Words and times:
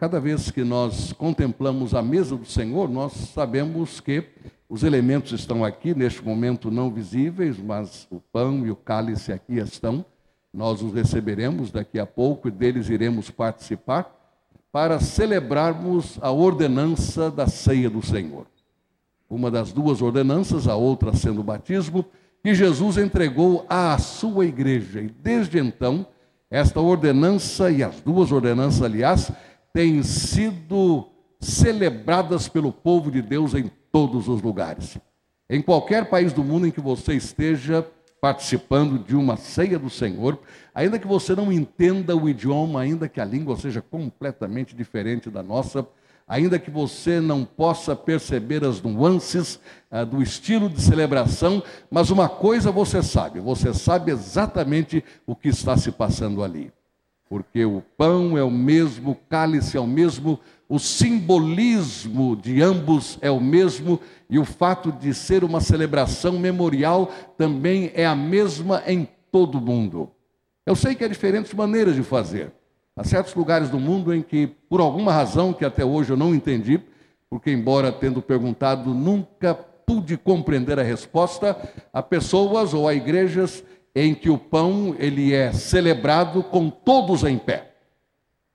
Cada 0.00 0.18
vez 0.18 0.50
que 0.50 0.64
nós 0.64 1.12
contemplamos 1.12 1.94
a 1.94 2.00
mesa 2.00 2.34
do 2.34 2.46
Senhor, 2.46 2.88
nós 2.88 3.12
sabemos 3.12 4.00
que 4.00 4.24
os 4.66 4.82
elementos 4.82 5.32
estão 5.32 5.62
aqui, 5.62 5.94
neste 5.94 6.24
momento 6.24 6.70
não 6.70 6.90
visíveis, 6.90 7.58
mas 7.58 8.08
o 8.10 8.18
pão 8.18 8.66
e 8.66 8.70
o 8.70 8.76
cálice 8.76 9.30
aqui 9.30 9.58
estão. 9.58 10.02
Nós 10.54 10.80
os 10.80 10.94
receberemos 10.94 11.70
daqui 11.70 11.98
a 11.98 12.06
pouco 12.06 12.48
e 12.48 12.50
deles 12.50 12.88
iremos 12.88 13.30
participar 13.30 14.10
para 14.72 14.98
celebrarmos 15.00 16.18
a 16.22 16.30
ordenança 16.30 17.30
da 17.30 17.46
ceia 17.46 17.90
do 17.90 18.00
Senhor. 18.00 18.46
Uma 19.28 19.50
das 19.50 19.70
duas 19.70 20.00
ordenanças, 20.00 20.66
a 20.66 20.76
outra 20.76 21.12
sendo 21.12 21.42
o 21.42 21.44
batismo, 21.44 22.06
que 22.42 22.54
Jesus 22.54 22.96
entregou 22.96 23.66
à 23.68 23.98
sua 23.98 24.46
igreja. 24.46 25.02
E 25.02 25.08
desde 25.08 25.58
então, 25.58 26.06
esta 26.50 26.80
ordenança 26.80 27.70
e 27.70 27.82
as 27.82 28.00
duas 28.00 28.32
ordenanças, 28.32 28.80
aliás, 28.80 29.30
têm 29.72 30.02
sido 30.02 31.06
celebradas 31.40 32.48
pelo 32.48 32.72
povo 32.72 33.10
de 33.10 33.22
Deus 33.22 33.54
em 33.54 33.70
todos 33.90 34.28
os 34.28 34.42
lugares. 34.42 34.98
Em 35.48 35.60
qualquer 35.62 36.08
país 36.08 36.32
do 36.32 36.44
mundo 36.44 36.66
em 36.66 36.70
que 36.70 36.80
você 36.80 37.14
esteja 37.14 37.86
participando 38.20 38.98
de 38.98 39.16
uma 39.16 39.36
ceia 39.36 39.78
do 39.78 39.88
Senhor, 39.88 40.38
ainda 40.74 40.98
que 40.98 41.06
você 41.06 41.34
não 41.34 41.50
entenda 41.50 42.14
o 42.14 42.28
idioma, 42.28 42.82
ainda 42.82 43.08
que 43.08 43.20
a 43.20 43.24
língua 43.24 43.56
seja 43.56 43.80
completamente 43.80 44.76
diferente 44.76 45.30
da 45.30 45.42
nossa, 45.42 45.86
ainda 46.28 46.58
que 46.58 46.70
você 46.70 47.18
não 47.18 47.44
possa 47.44 47.96
perceber 47.96 48.62
as 48.62 48.82
nuances 48.82 49.58
ah, 49.90 50.04
do 50.04 50.22
estilo 50.22 50.68
de 50.68 50.80
celebração, 50.80 51.62
mas 51.90 52.10
uma 52.10 52.28
coisa 52.28 52.70
você 52.70 53.02
sabe, 53.02 53.40
você 53.40 53.72
sabe 53.72 54.12
exatamente 54.12 55.02
o 55.26 55.34
que 55.34 55.48
está 55.48 55.76
se 55.76 55.90
passando 55.90 56.44
ali 56.44 56.70
porque 57.30 57.64
o 57.64 57.80
pão 57.96 58.36
é 58.36 58.42
o 58.42 58.50
mesmo, 58.50 59.12
o 59.12 59.14
cálice 59.14 59.76
é 59.76 59.80
o 59.80 59.86
mesmo, 59.86 60.40
o 60.68 60.80
simbolismo 60.80 62.34
de 62.34 62.60
ambos 62.60 63.18
é 63.22 63.30
o 63.30 63.40
mesmo, 63.40 64.00
e 64.28 64.36
o 64.36 64.44
fato 64.44 64.90
de 64.90 65.14
ser 65.14 65.44
uma 65.44 65.60
celebração 65.60 66.40
memorial 66.40 67.08
também 67.38 67.92
é 67.94 68.04
a 68.04 68.16
mesma 68.16 68.82
em 68.84 69.08
todo 69.30 69.58
o 69.58 69.60
mundo. 69.60 70.10
Eu 70.66 70.74
sei 70.74 70.96
que 70.96 71.04
há 71.04 71.08
diferentes 71.08 71.54
maneiras 71.54 71.94
de 71.94 72.02
fazer. 72.02 72.50
Há 72.96 73.04
certos 73.04 73.32
lugares 73.36 73.70
do 73.70 73.78
mundo 73.78 74.12
em 74.12 74.22
que, 74.22 74.48
por 74.68 74.80
alguma 74.80 75.12
razão 75.12 75.52
que 75.52 75.64
até 75.64 75.84
hoje 75.84 76.10
eu 76.10 76.16
não 76.16 76.34
entendi, 76.34 76.80
porque, 77.30 77.52
embora 77.52 77.92
tendo 77.92 78.20
perguntado, 78.20 78.92
nunca 78.92 79.54
pude 79.54 80.16
compreender 80.16 80.80
a 80.80 80.82
resposta, 80.82 81.56
há 81.92 82.02
pessoas 82.02 82.74
ou 82.74 82.88
há 82.88 82.94
igrejas 82.94 83.62
em 83.94 84.14
que 84.14 84.30
o 84.30 84.38
pão 84.38 84.94
ele 84.98 85.34
é 85.34 85.52
celebrado 85.52 86.42
com 86.42 86.70
todos 86.70 87.24
em 87.24 87.36
pé 87.36 87.70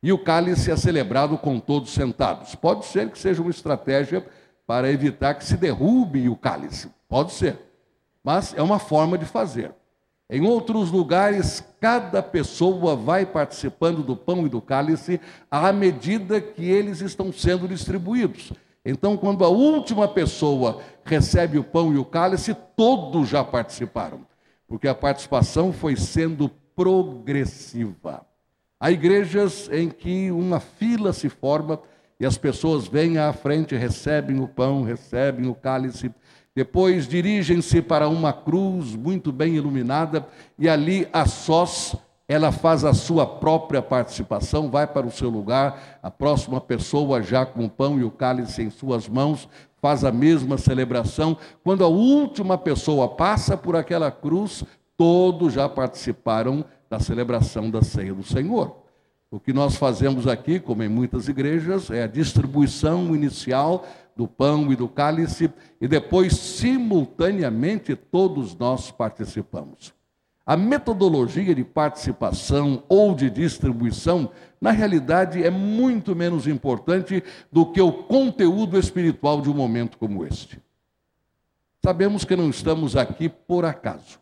e 0.02 0.14
o 0.14 0.20
cálice 0.20 0.70
é 0.70 0.78
celebrado 0.78 1.36
com 1.36 1.60
todos 1.60 1.92
sentados. 1.92 2.54
Pode 2.54 2.86
ser 2.86 3.10
que 3.10 3.18
seja 3.18 3.42
uma 3.42 3.50
estratégia 3.50 4.24
para 4.68 4.92
evitar 4.92 5.34
que 5.34 5.44
se 5.44 5.58
derrube 5.58 6.30
o 6.30 6.36
cálice, 6.36 6.92
pode 7.10 7.32
ser, 7.34 7.58
mas 8.24 8.54
é 8.56 8.62
uma 8.62 8.78
forma 8.78 9.18
de 9.18 9.26
fazer. 9.26 9.72
Em 10.30 10.46
outros 10.46 10.92
lugares, 10.92 11.64
cada 11.80 12.22
pessoa 12.22 12.96
vai 12.96 13.26
participando 13.26 14.04
do 14.04 14.16
pão 14.16 14.46
e 14.46 14.50
do 14.50 14.62
cálice 14.62 15.20
à 15.50 15.72
medida 15.72 16.40
que 16.40 16.64
eles 16.64 17.02
estão 17.02 17.32
sendo 17.32 17.68
distribuídos. 17.68 18.54
Então, 18.84 19.18
quando 19.18 19.44
a 19.44 19.50
última 19.50 20.08
pessoa 20.08 20.82
recebe 21.04 21.58
o 21.58 21.64
pão 21.64 21.92
e 21.92 21.98
o 21.98 22.06
cálice, 22.06 22.56
todos 22.76 23.28
já 23.28 23.44
participaram 23.44 24.22
porque 24.68 24.88
a 24.88 24.96
participação 24.96 25.72
foi 25.72 25.96
sendo 25.96 26.50
progressiva. 26.76 28.26
Há 28.80 28.92
igrejas 28.92 29.70
em 29.72 29.90
que 29.90 30.32
uma 30.32 30.60
fila 30.60 31.14
se 31.14 31.30
forma 31.30 31.80
e 32.20 32.26
as 32.26 32.38
pessoas 32.38 32.88
vêm 32.88 33.18
à 33.18 33.32
frente, 33.34 33.76
recebem 33.76 34.40
o 34.40 34.48
pão, 34.48 34.84
recebem 34.84 35.48
o 35.48 35.56
cálice, 35.56 36.12
depois 36.56 37.08
dirigem-se 37.08 37.82
para 37.82 38.08
uma 38.08 38.32
cruz 38.32 38.96
muito 38.96 39.32
bem 39.32 39.56
iluminada 39.56 40.26
e 40.58 40.70
ali 40.70 41.08
a 41.12 41.26
sós 41.26 41.96
ela 42.28 42.52
faz 42.52 42.84
a 42.84 42.94
sua 42.94 43.26
própria 43.26 43.82
participação, 43.82 44.70
vai 44.70 44.88
para 44.88 45.06
o 45.06 45.12
seu 45.12 45.30
lugar, 45.30 46.00
a 46.02 46.10
próxima 46.10 46.60
pessoa 46.60 47.22
já 47.22 47.46
com 47.46 47.66
o 47.66 47.70
pão 47.70 48.00
e 48.00 48.04
o 48.04 48.10
cálice 48.10 48.64
em 48.64 48.70
suas 48.70 49.08
mãos 49.08 49.48
faz 49.86 50.04
a 50.04 50.12
mesma 50.12 50.58
celebração. 50.58 51.38
Quando 51.64 51.84
a 51.84 51.88
última 51.88 52.58
pessoa 52.58 53.08
passa 53.08 53.56
por 53.56 53.76
aquela 53.76 54.10
cruz, 54.10 54.64
todos 54.98 55.54
já 55.54 55.70
participaram 55.70 56.66
da 56.90 57.00
celebração 57.00 57.70
da 57.70 57.84
ceia 57.84 58.12
do 58.12 58.24
Senhor. 58.24 58.78
O 59.30 59.40
que 59.40 59.54
nós 59.54 59.76
fazemos 59.76 60.26
aqui, 60.26 60.60
como 60.60 60.82
em 60.82 60.90
muitas 60.90 61.28
igrejas, 61.28 61.92
é 61.92 62.02
a 62.02 62.08
distribuição 62.08 63.16
inicial 63.16 63.86
do 64.16 64.28
pão 64.28 64.74
e 64.74 64.76
do 64.76 64.88
cálice, 64.88 65.54
e 65.80 65.88
depois, 65.88 66.34
simultaneamente, 66.34 67.96
todos 67.96 68.58
nós 68.58 68.90
participamos. 68.90 69.94
A 70.44 70.58
metodologia 70.58 71.54
de 71.54 71.64
participação 71.64 72.82
ou 72.90 73.14
de 73.14 73.30
distribuição, 73.30 74.32
na 74.66 74.72
realidade, 74.72 75.44
é 75.44 75.52
muito 75.52 76.16
menos 76.16 76.48
importante 76.48 77.24
do 77.52 77.68
que 77.68 77.80
o 77.80 77.92
conteúdo 77.94 78.80
espiritual 78.80 79.40
de 79.40 79.48
um 79.48 79.54
momento 79.54 79.96
como 79.96 80.26
este. 80.26 80.60
Sabemos 81.84 82.26
que 82.26 82.36
não 82.36 82.50
estamos 82.50 82.98
aqui 82.98 83.30
por 83.30 83.64
acaso, 83.64 84.20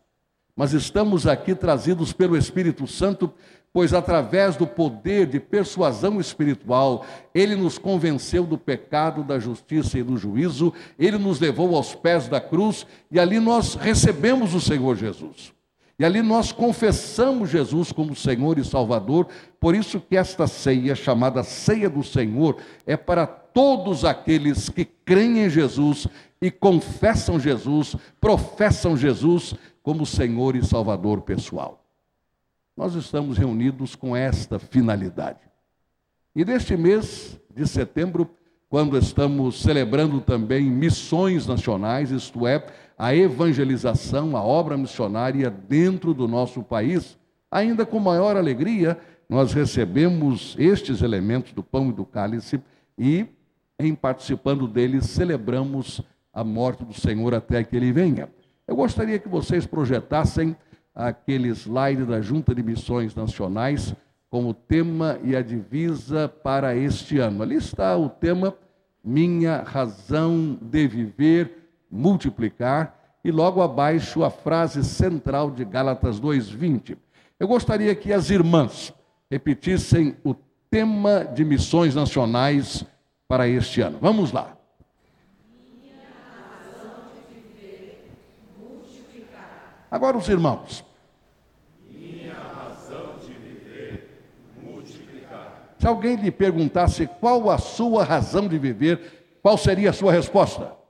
mas 0.54 0.74
estamos 0.74 1.26
aqui 1.26 1.54
trazidos 1.54 2.12
pelo 2.12 2.36
Espírito 2.36 2.86
Santo, 2.86 3.32
pois 3.72 3.94
através 3.94 4.54
do 4.54 4.66
poder 4.66 5.26
de 5.26 5.40
persuasão 5.40 6.20
espiritual, 6.20 7.06
ele 7.34 7.56
nos 7.56 7.78
convenceu 7.78 8.44
do 8.44 8.58
pecado, 8.58 9.24
da 9.24 9.38
justiça 9.38 9.98
e 9.98 10.02
do 10.02 10.18
juízo, 10.18 10.74
ele 10.98 11.16
nos 11.16 11.40
levou 11.40 11.74
aos 11.74 11.94
pés 11.94 12.28
da 12.28 12.38
cruz 12.38 12.86
e 13.10 13.18
ali 13.18 13.40
nós 13.40 13.76
recebemos 13.76 14.52
o 14.52 14.60
Senhor 14.60 14.94
Jesus. 14.94 15.53
E 15.98 16.04
ali 16.04 16.22
nós 16.22 16.50
confessamos 16.50 17.50
Jesus 17.50 17.92
como 17.92 18.16
Senhor 18.16 18.58
e 18.58 18.64
Salvador, 18.64 19.28
por 19.60 19.74
isso 19.74 20.00
que 20.00 20.16
esta 20.16 20.46
ceia, 20.46 20.94
chamada 20.94 21.42
Ceia 21.44 21.88
do 21.88 22.02
Senhor, 22.02 22.56
é 22.84 22.96
para 22.96 23.26
todos 23.26 24.04
aqueles 24.04 24.68
que 24.68 24.84
creem 24.84 25.44
em 25.44 25.50
Jesus 25.50 26.08
e 26.40 26.50
confessam 26.50 27.38
Jesus, 27.38 27.94
professam 28.20 28.96
Jesus 28.96 29.54
como 29.82 30.04
Senhor 30.04 30.56
e 30.56 30.64
Salvador 30.64 31.22
pessoal. 31.22 31.84
Nós 32.76 32.94
estamos 32.94 33.38
reunidos 33.38 33.94
com 33.94 34.16
esta 34.16 34.58
finalidade. 34.58 35.38
E 36.34 36.44
neste 36.44 36.76
mês 36.76 37.38
de 37.54 37.68
setembro, 37.68 38.28
quando 38.68 38.98
estamos 38.98 39.62
celebrando 39.62 40.20
também 40.20 40.64
missões 40.64 41.46
nacionais, 41.46 42.10
isto 42.10 42.44
é, 42.44 42.66
a 42.96 43.14
evangelização, 43.14 44.36
a 44.36 44.42
obra 44.42 44.76
missionária 44.76 45.50
dentro 45.50 46.14
do 46.14 46.28
nosso 46.28 46.62
país, 46.62 47.18
ainda 47.50 47.84
com 47.84 47.98
maior 47.98 48.36
alegria, 48.36 48.98
nós 49.28 49.52
recebemos 49.52 50.54
estes 50.58 51.02
elementos 51.02 51.52
do 51.52 51.62
pão 51.62 51.88
e 51.88 51.92
do 51.92 52.04
cálice 52.04 52.60
e, 52.98 53.26
em 53.78 53.94
participando 53.94 54.68
deles, 54.68 55.06
celebramos 55.06 56.00
a 56.32 56.44
morte 56.44 56.84
do 56.84 56.92
Senhor 56.92 57.34
até 57.34 57.62
que 57.64 57.76
ele 57.76 57.92
venha. 57.92 58.28
Eu 58.66 58.76
gostaria 58.76 59.18
que 59.18 59.28
vocês 59.28 59.66
projetassem 59.66 60.56
aquele 60.94 61.48
slide 61.48 62.04
da 62.04 62.20
Junta 62.20 62.54
de 62.54 62.62
Missões 62.62 63.14
Nacionais 63.14 63.94
como 64.30 64.54
tema 64.54 65.18
e 65.22 65.36
a 65.36 65.42
divisa 65.42 66.28
para 66.28 66.76
este 66.76 67.18
ano. 67.18 67.42
Ali 67.42 67.56
está 67.56 67.96
o 67.96 68.08
tema 68.08 68.54
Minha 69.02 69.62
Razão 69.62 70.58
de 70.60 70.86
Viver 70.86 71.63
multiplicar, 71.94 72.98
e 73.24 73.30
logo 73.30 73.62
abaixo 73.62 74.24
a 74.24 74.30
frase 74.30 74.84
central 74.84 75.50
de 75.50 75.64
Gálatas 75.64 76.20
2:20. 76.20 76.98
Eu 77.38 77.48
gostaria 77.48 77.94
que 77.94 78.12
as 78.12 78.30
irmãs 78.30 78.92
repetissem 79.30 80.16
o 80.24 80.34
tema 80.68 81.24
de 81.24 81.44
missões 81.44 81.94
nacionais 81.94 82.84
para 83.28 83.48
este 83.48 83.80
ano. 83.80 83.98
Vamos 84.00 84.32
lá. 84.32 84.56
Agora 89.90 90.18
os 90.18 90.28
irmãos. 90.28 90.84
Viver. 91.88 92.44
Se 95.78 95.86
alguém 95.86 96.16
lhe 96.16 96.30
perguntasse 96.30 97.06
qual 97.06 97.48
a 97.50 97.58
sua 97.58 98.02
razão 98.02 98.48
de 98.48 98.58
viver, 98.58 99.38
qual 99.40 99.56
seria 99.56 99.90
a 99.90 99.92
sua 99.92 100.10
resposta? 100.12 100.83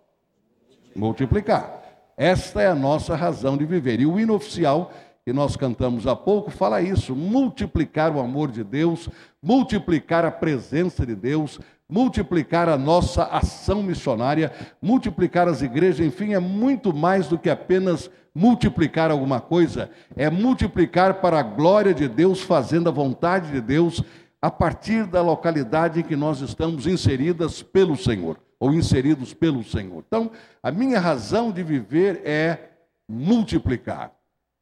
Multiplicar. 0.94 1.82
Esta 2.16 2.62
é 2.62 2.68
a 2.68 2.74
nossa 2.74 3.16
razão 3.16 3.56
de 3.56 3.64
viver. 3.64 4.00
E 4.00 4.06
o 4.06 4.18
hino 4.18 4.34
oficial 4.34 4.92
que 5.24 5.32
nós 5.32 5.56
cantamos 5.56 6.06
há 6.06 6.14
pouco 6.14 6.50
fala 6.50 6.82
isso: 6.82 7.14
multiplicar 7.16 8.14
o 8.14 8.20
amor 8.20 8.50
de 8.50 8.62
Deus, 8.62 9.08
multiplicar 9.42 10.24
a 10.24 10.30
presença 10.30 11.04
de 11.06 11.14
Deus, 11.14 11.58
multiplicar 11.88 12.68
a 12.68 12.76
nossa 12.76 13.24
ação 13.24 13.82
missionária, 13.82 14.52
multiplicar 14.80 15.48
as 15.48 15.62
igrejas, 15.62 16.06
enfim, 16.06 16.34
é 16.34 16.38
muito 16.38 16.94
mais 16.94 17.28
do 17.28 17.38
que 17.38 17.50
apenas 17.50 18.10
multiplicar 18.34 19.10
alguma 19.10 19.40
coisa, 19.40 19.90
é 20.16 20.28
multiplicar 20.28 21.14
para 21.14 21.38
a 21.38 21.42
glória 21.42 21.94
de 21.94 22.08
Deus, 22.08 22.42
fazendo 22.42 22.88
a 22.88 22.92
vontade 22.92 23.52
de 23.52 23.60
Deus, 23.60 24.02
a 24.42 24.50
partir 24.50 25.06
da 25.06 25.22
localidade 25.22 26.00
em 26.00 26.02
que 26.02 26.16
nós 26.16 26.40
estamos 26.40 26.86
inseridas 26.86 27.62
pelo 27.62 27.96
Senhor, 27.96 28.38
ou 28.64 28.72
inseridos 28.72 29.34
pelo 29.34 29.62
Senhor. 29.62 30.02
Então, 30.06 30.30
a 30.62 30.70
minha 30.70 30.98
razão 30.98 31.52
de 31.52 31.62
viver 31.62 32.22
é 32.24 32.70
multiplicar. 33.06 34.10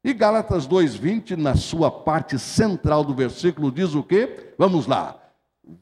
E 0.02 0.12
Gálatas 0.12 0.66
2:20, 0.66 1.36
na 1.36 1.54
sua 1.54 1.88
parte 1.88 2.36
central 2.36 3.04
do 3.04 3.14
versículo, 3.14 3.70
diz 3.70 3.94
o 3.94 4.02
quê? 4.02 4.54
Vamos 4.58 4.88
lá. 4.88 5.22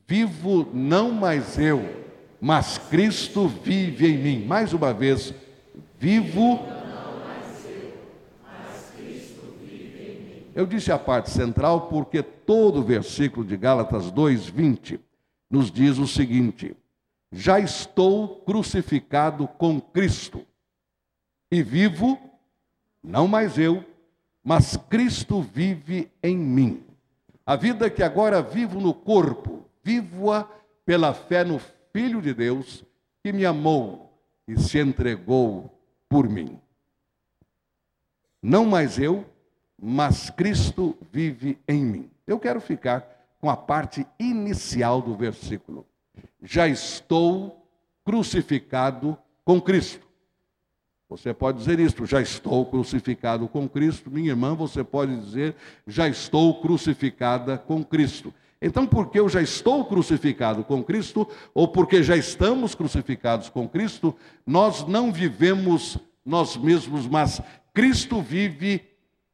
Vivo 0.06 0.68
não 0.74 1.10
mais 1.10 1.58
eu, 1.58 1.82
mas 2.38 2.76
Cristo 2.76 3.48
vive 3.48 4.06
em 4.06 4.18
mim. 4.18 4.44
Mais 4.44 4.74
uma 4.74 4.92
vez, 4.92 5.32
vivo 5.98 6.60
Eu 10.54 10.66
disse 10.66 10.92
a 10.92 10.98
parte 10.98 11.30
central 11.30 11.88
porque 11.88 12.22
todo 12.22 12.80
o 12.80 12.84
versículo 12.84 13.46
de 13.46 13.56
Gálatas 13.56 14.10
2:20 14.10 15.00
nos 15.50 15.70
diz 15.70 15.96
o 15.96 16.06
seguinte: 16.06 16.76
Já 17.32 17.60
estou 17.60 18.40
crucificado 18.40 19.46
com 19.46 19.80
Cristo 19.80 20.44
e 21.50 21.62
vivo 21.62 22.18
não 23.02 23.26
mais 23.26 23.58
eu, 23.58 23.84
mas 24.42 24.76
Cristo 24.76 25.40
vive 25.40 26.10
em 26.22 26.36
mim. 26.36 26.84
A 27.46 27.56
vida 27.56 27.88
que 27.90 28.02
agora 28.02 28.42
vivo 28.42 28.80
no 28.80 28.92
corpo, 28.92 29.64
vivo-a 29.82 30.44
pela 30.84 31.14
fé 31.14 31.44
no 31.44 31.60
Filho 31.92 32.20
de 32.20 32.34
Deus 32.34 32.84
que 33.22 33.32
me 33.32 33.44
amou 33.44 34.12
e 34.46 34.58
se 34.58 34.78
entregou 34.78 35.70
por 36.08 36.28
mim. 36.28 36.60
Não 38.42 38.64
mais 38.64 38.98
eu, 38.98 39.24
mas 39.80 40.30
Cristo 40.30 40.96
vive 41.12 41.58
em 41.66 41.84
mim. 41.84 42.10
Eu 42.26 42.38
quero 42.38 42.60
ficar 42.60 43.06
com 43.40 43.50
a 43.50 43.56
parte 43.56 44.06
inicial 44.18 45.00
do 45.00 45.14
versículo. 45.16 45.86
Já 46.42 46.68
estou 46.68 47.66
crucificado 48.04 49.16
com 49.44 49.60
Cristo. 49.60 50.06
Você 51.08 51.34
pode 51.34 51.58
dizer 51.58 51.80
isto, 51.80 52.06
já 52.06 52.22
estou 52.22 52.64
crucificado 52.64 53.48
com 53.48 53.68
Cristo. 53.68 54.10
Minha 54.10 54.30
irmã, 54.30 54.54
você 54.54 54.84
pode 54.84 55.20
dizer, 55.20 55.56
já 55.84 56.08
estou 56.08 56.60
crucificada 56.60 57.58
com 57.58 57.84
Cristo. 57.84 58.32
Então, 58.62 58.86
porque 58.86 59.18
eu 59.18 59.28
já 59.28 59.42
estou 59.42 59.84
crucificado 59.86 60.62
com 60.62 60.84
Cristo, 60.84 61.26
ou 61.52 61.66
porque 61.66 62.02
já 62.02 62.16
estamos 62.16 62.74
crucificados 62.74 63.48
com 63.48 63.68
Cristo, 63.68 64.14
nós 64.46 64.86
não 64.86 65.12
vivemos 65.12 65.98
nós 66.24 66.56
mesmos, 66.56 67.08
mas 67.08 67.40
Cristo 67.72 68.20
vive 68.20 68.82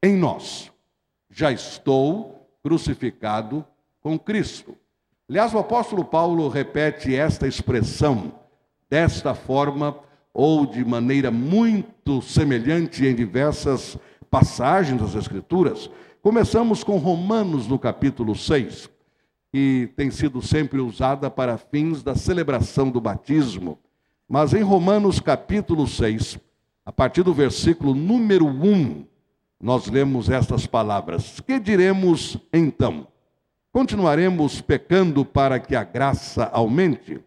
em 0.01 0.15
nós. 0.15 0.71
Já 1.29 1.51
estou 1.51 2.49
crucificado 2.63 3.65
com 4.01 4.17
Cristo. 4.17 4.75
Aliás, 5.29 5.53
o 5.53 5.57
apóstolo 5.57 6.05
Paulo 6.05 6.47
repete 6.47 7.13
esta 7.13 7.45
expressão 7.45 8.31
desta 8.89 9.35
forma 9.35 9.99
ou 10.33 10.65
de 10.65 10.85
maneira 10.85 11.29
muito 11.29 12.21
semelhante 12.21 13.05
em 13.05 13.13
diversas 13.13 13.97
passagens 14.31 15.01
das 15.01 15.15
Escrituras. 15.15 15.89
Começamos 16.21 16.81
com 16.81 16.95
Romanos 16.97 17.67
no 17.67 17.77
capítulo 17.77 18.35
6, 18.37 18.89
que 19.51 19.91
tem 19.97 20.09
sido 20.11 20.41
sempre 20.41 20.79
usada 20.79 21.29
para 21.29 21.57
fins 21.57 22.01
da 22.01 22.15
celebração 22.15 22.89
do 22.89 23.01
batismo. 23.01 23.77
Mas 24.29 24.53
em 24.53 24.61
Romanos 24.61 25.19
capítulo 25.19 25.85
6, 25.87 26.39
a 26.85 26.91
partir 26.93 27.23
do 27.23 27.33
versículo 27.33 27.93
número 27.93 28.45
1, 28.45 29.05
nós 29.61 29.87
lemos 29.87 30.29
estas 30.29 30.65
palavras: 30.65 31.41
Que 31.41 31.59
diremos 31.59 32.37
então? 32.53 33.07
Continuaremos 33.77 34.59
pecando 34.59 35.23
para 35.23 35.59
que 35.59 35.75
a 35.75 35.83
graça 35.83 36.45
aumente? 36.45 37.23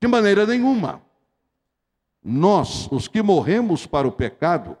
De 0.00 0.06
maneira 0.06 0.46
nenhuma. 0.46 1.02
Nós, 2.22 2.88
os 2.92 3.08
que 3.08 3.20
morremos 3.20 3.84
para 3.84 4.06
o 4.06 4.12
pecado, 4.12 4.78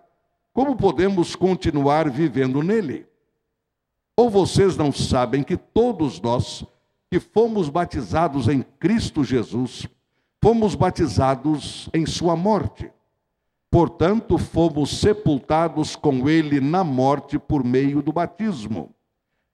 como 0.52 0.76
podemos 0.76 1.34
continuar 1.34 2.08
vivendo 2.08 2.62
nele? 2.62 3.04
Ou 4.16 4.30
vocês 4.30 4.76
não 4.76 4.92
sabem 4.92 5.42
que 5.42 5.56
todos 5.56 6.20
nós 6.20 6.64
que 7.10 7.18
fomos 7.18 7.68
batizados 7.68 8.46
em 8.46 8.62
Cristo 8.62 9.24
Jesus, 9.24 9.88
fomos 10.40 10.76
batizados 10.76 11.90
em 11.92 12.06
Sua 12.06 12.36
morte? 12.36 12.92
Portanto, 13.68 14.38
fomos 14.38 15.00
sepultados 15.00 15.96
com 15.96 16.28
Ele 16.28 16.60
na 16.60 16.84
morte 16.84 17.40
por 17.40 17.64
meio 17.64 18.00
do 18.02 18.12
batismo, 18.12 18.94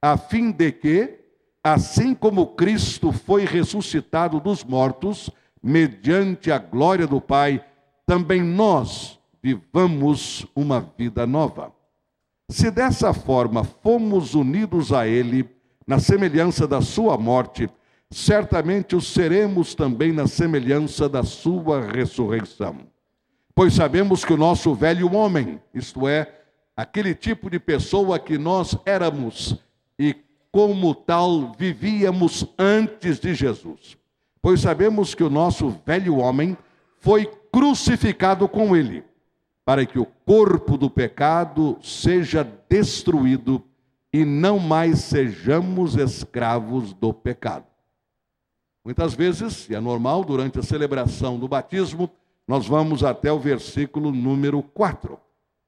a 0.02 0.18
fim 0.18 0.50
de 0.52 0.70
que, 0.70 1.23
assim 1.64 2.14
como 2.14 2.48
Cristo 2.48 3.10
foi 3.10 3.46
ressuscitado 3.46 4.38
dos 4.38 4.62
mortos, 4.62 5.30
mediante 5.62 6.52
a 6.52 6.58
glória 6.58 7.06
do 7.06 7.22
Pai, 7.22 7.64
também 8.06 8.42
nós 8.42 9.18
vivamos 9.42 10.46
uma 10.54 10.80
vida 10.98 11.26
nova. 11.26 11.72
Se 12.50 12.70
dessa 12.70 13.14
forma 13.14 13.64
fomos 13.64 14.34
unidos 14.34 14.92
a 14.92 15.08
Ele, 15.08 15.48
na 15.86 15.98
semelhança 15.98 16.68
da 16.68 16.82
Sua 16.82 17.16
morte, 17.16 17.68
certamente 18.10 18.94
o 18.94 19.00
seremos 19.00 19.74
também 19.74 20.12
na 20.12 20.26
semelhança 20.26 21.08
da 21.08 21.22
Sua 21.22 21.80
ressurreição. 21.80 22.76
Pois 23.54 23.72
sabemos 23.72 24.22
que 24.22 24.34
o 24.34 24.36
nosso 24.36 24.74
velho 24.74 25.14
homem, 25.14 25.58
isto 25.72 26.06
é, 26.06 26.30
aquele 26.76 27.14
tipo 27.14 27.48
de 27.48 27.58
pessoa 27.58 28.18
que 28.18 28.36
nós 28.36 28.76
éramos 28.84 29.58
como 30.54 30.94
tal 30.94 31.52
vivíamos 31.58 32.46
antes 32.56 33.18
de 33.18 33.34
Jesus. 33.34 33.98
Pois 34.40 34.60
sabemos 34.60 35.12
que 35.12 35.24
o 35.24 35.28
nosso 35.28 35.68
velho 35.84 36.18
homem 36.18 36.56
foi 37.00 37.26
crucificado 37.50 38.48
com 38.48 38.76
ele, 38.76 39.02
para 39.64 39.84
que 39.84 39.98
o 39.98 40.06
corpo 40.06 40.78
do 40.78 40.88
pecado 40.88 41.76
seja 41.82 42.48
destruído 42.68 43.64
e 44.12 44.24
não 44.24 44.60
mais 44.60 45.00
sejamos 45.00 45.96
escravos 45.96 46.92
do 46.92 47.12
pecado. 47.12 47.66
Muitas 48.84 49.12
vezes, 49.12 49.68
e 49.68 49.74
é 49.74 49.80
normal, 49.80 50.24
durante 50.24 50.60
a 50.60 50.62
celebração 50.62 51.36
do 51.36 51.48
batismo, 51.48 52.08
nós 52.46 52.64
vamos 52.64 53.02
até 53.02 53.32
o 53.32 53.40
versículo 53.40 54.12
número 54.12 54.62
4. 54.62 55.18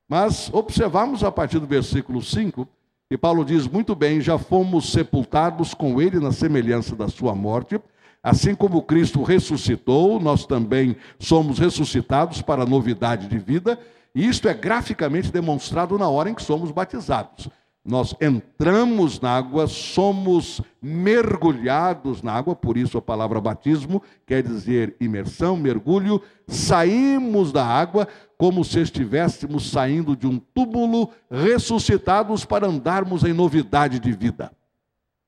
Mas 0.08 0.48
observamos 0.54 1.24
a 1.24 1.32
partir 1.32 1.58
do 1.58 1.66
versículo 1.66 2.22
5, 2.22 2.68
que 3.08 3.18
Paulo 3.18 3.44
diz 3.44 3.66
muito 3.66 3.94
bem: 3.94 4.20
já 4.20 4.38
fomos 4.38 4.90
sepultados 4.90 5.74
com 5.74 6.00
ele 6.00 6.18
na 6.20 6.32
semelhança 6.32 6.94
da 6.94 7.08
sua 7.08 7.34
morte 7.34 7.80
Assim 8.26 8.56
como 8.56 8.82
Cristo 8.82 9.22
ressuscitou, 9.22 10.18
nós 10.18 10.44
também 10.44 10.96
somos 11.16 11.60
ressuscitados 11.60 12.42
para 12.42 12.64
a 12.64 12.66
novidade 12.66 13.28
de 13.28 13.38
vida, 13.38 13.78
e 14.12 14.26
isto 14.26 14.48
é 14.48 14.52
graficamente 14.52 15.30
demonstrado 15.30 15.96
na 15.96 16.08
hora 16.08 16.28
em 16.28 16.34
que 16.34 16.42
somos 16.42 16.72
batizados. 16.72 17.48
Nós 17.86 18.16
entramos 18.20 19.20
na 19.20 19.36
água, 19.36 19.68
somos 19.68 20.60
mergulhados 20.82 22.20
na 22.20 22.32
água, 22.32 22.56
por 22.56 22.76
isso 22.76 22.98
a 22.98 23.02
palavra 23.02 23.40
batismo 23.40 24.02
quer 24.26 24.42
dizer 24.42 24.96
imersão, 25.00 25.56
mergulho. 25.56 26.20
Saímos 26.48 27.52
da 27.52 27.64
água 27.64 28.08
como 28.36 28.64
se 28.64 28.80
estivéssemos 28.80 29.70
saindo 29.70 30.16
de 30.16 30.26
um 30.26 30.36
túmulo, 30.36 31.10
ressuscitados 31.30 32.44
para 32.44 32.66
andarmos 32.66 33.22
em 33.22 33.32
novidade 33.32 34.00
de 34.00 34.12
vida. 34.12 34.50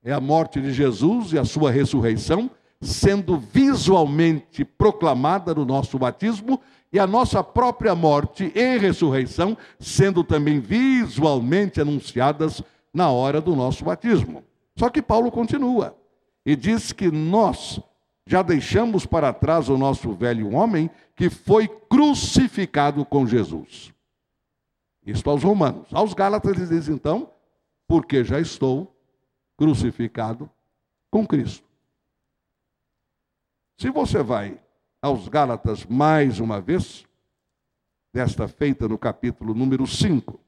É 0.02 0.12
a 0.12 0.20
morte 0.20 0.60
de 0.60 0.72
Jesus 0.72 1.32
e 1.32 1.38
a 1.38 1.44
sua 1.44 1.70
ressurreição 1.70 2.50
sendo 2.80 3.38
visualmente 3.38 4.64
proclamada 4.64 5.54
no 5.54 5.64
nosso 5.64 5.98
batismo 5.98 6.60
e 6.92 6.98
a 6.98 7.06
nossa 7.06 7.44
própria 7.44 7.94
morte 7.94 8.50
e 8.54 8.78
ressurreição 8.78 9.56
sendo 9.78 10.24
também 10.24 10.60
visualmente 10.60 11.80
anunciadas 11.80 12.62
na 12.92 13.10
hora 13.10 13.40
do 13.40 13.54
nosso 13.54 13.84
batismo. 13.84 14.42
Só 14.76 14.88
que 14.88 15.02
Paulo 15.02 15.30
continua 15.30 15.96
e 16.44 16.56
diz 16.56 16.92
que 16.92 17.10
nós 17.10 17.80
já 18.26 18.42
deixamos 18.42 19.06
para 19.06 19.32
trás 19.32 19.68
o 19.68 19.76
nosso 19.76 20.12
velho 20.12 20.54
homem 20.54 20.90
que 21.14 21.28
foi 21.30 21.66
crucificado 21.66 23.04
com 23.04 23.26
Jesus. 23.26 23.92
Isto 25.04 25.30
aos 25.30 25.42
romanos. 25.42 25.88
Aos 25.92 26.12
gálatas 26.12 26.56
ele 26.56 26.66
diz 26.66 26.88
então, 26.88 27.30
porque 27.86 28.22
já 28.22 28.38
estou 28.38 28.94
crucificado 29.56 30.48
com 31.10 31.26
Cristo. 31.26 31.66
Se 33.78 33.90
você 33.90 34.22
vai 34.22 34.58
aos 35.00 35.28
Gálatas 35.28 35.86
mais 35.86 36.40
uma 36.40 36.60
vez, 36.60 37.06
desta 38.12 38.48
feita 38.48 38.88
no 38.88 38.98
capítulo 38.98 39.54
número 39.54 39.86
5, 39.86 40.40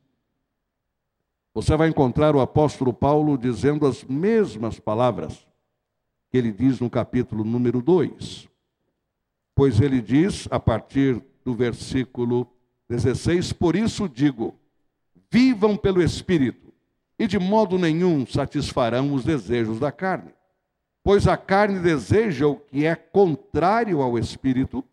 você 1.55 1.77
vai 1.77 1.89
encontrar 1.89 2.35
o 2.35 2.41
apóstolo 2.41 2.93
Paulo 2.93 3.37
dizendo 3.37 3.87
as 3.87 4.05
mesmas 4.05 4.79
palavras 4.79 5.47
que 6.31 6.39
ele 6.39 6.53
diz 6.53 6.81
no 6.81 6.89
capítulo 6.89 7.45
número 7.45 7.83
2. 7.83 8.49
Pois 9.55 9.81
ele 9.81 10.01
diz, 10.01 10.47
a 10.51 10.61
partir 10.61 11.23
do 11.45 11.55
versículo 11.55 12.47
16: 12.89 13.53
Por 13.53 13.75
isso 13.75 14.09
digo, 14.09 14.55
vivam 15.31 15.77
pelo 15.77 16.01
Espírito, 16.01 16.73
e 17.19 17.27
de 17.27 17.39
modo 17.39 17.79
nenhum 17.79 18.25
satisfarão 18.27 19.13
os 19.13 19.25
desejos 19.25 19.79
da 19.81 19.91
carne 19.91 20.33
Pois 21.03 21.27
a 21.27 21.37
carne 21.37 21.81
deseja 21.81 22.47
o 22.47 22.57
que 22.57 22.85
é 22.85 22.95
contrário 22.95 24.03
ao 24.03 24.19
espírito, 24.19 24.85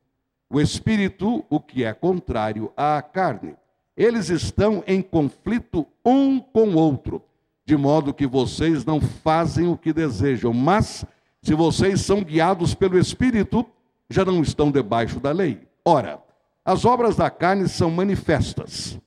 o 0.49 0.61
espírito 0.61 1.45
o 1.49 1.59
que 1.59 1.83
é 1.83 1.93
contrário 1.93 2.71
à 2.75 3.01
carne. 3.01 3.55
Eles 3.95 4.29
estão 4.29 4.83
em 4.87 5.01
conflito 5.01 5.85
um 6.05 6.39
com 6.39 6.69
o 6.69 6.77
outro, 6.77 7.21
de 7.65 7.75
modo 7.75 8.13
que 8.13 8.25
vocês 8.25 8.85
não 8.85 9.01
fazem 9.01 9.67
o 9.67 9.77
que 9.77 9.91
desejam, 9.91 10.53
mas 10.53 11.05
se 11.41 11.53
vocês 11.53 12.01
são 12.01 12.23
guiados 12.23 12.73
pelo 12.73 12.97
espírito, 12.97 13.65
já 14.09 14.23
não 14.23 14.41
estão 14.41 14.71
debaixo 14.71 15.19
da 15.19 15.31
lei. 15.31 15.67
Ora, 15.83 16.21
as 16.63 16.85
obras 16.85 17.15
da 17.15 17.29
carne 17.29 17.67
são 17.67 17.89
manifestas: 17.89 18.99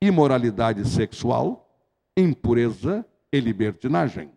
imoralidade 0.00 0.86
sexual, 0.88 1.68
impureza 2.16 3.04
e 3.32 3.40
libertinagem, 3.40 4.30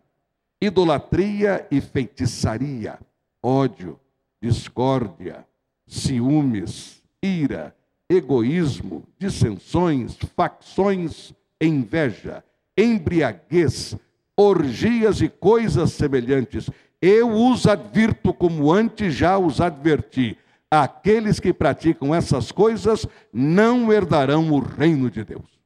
idolatria 0.62 1.66
e 1.72 1.80
feitiçaria, 1.80 2.96
ódio, 3.42 3.98
discórdia, 4.40 5.44
ciúmes, 5.88 7.02
ira, 7.20 7.74
egoísmo, 8.08 9.02
dissensões, 9.18 10.16
facções, 10.36 11.34
inveja, 11.60 12.44
embriaguez, 12.78 13.96
orgias 14.36 15.20
e 15.20 15.28
coisas 15.28 15.94
semelhantes. 15.94 16.70
Eu 17.00 17.32
os 17.32 17.66
advirto 17.66 18.32
como 18.32 18.70
antes 18.70 19.14
já 19.14 19.36
os 19.36 19.60
adverti. 19.60 20.38
Aqueles 20.70 21.40
que 21.40 21.52
praticam 21.52 22.14
essas 22.14 22.52
coisas 22.52 23.04
não 23.32 23.92
herdarão 23.92 24.48
o 24.52 24.60
reino 24.60 25.10
de 25.10 25.24
Deus. 25.24 25.61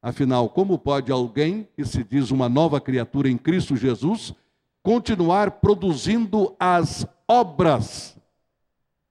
Afinal, 0.00 0.48
como 0.48 0.78
pode 0.78 1.10
alguém 1.10 1.68
que 1.76 1.84
se 1.84 2.04
diz 2.04 2.30
uma 2.30 2.48
nova 2.48 2.80
criatura 2.80 3.28
em 3.28 3.36
Cristo 3.36 3.76
Jesus 3.76 4.32
continuar 4.82 5.52
produzindo 5.52 6.54
as 6.58 7.06
obras 7.26 8.16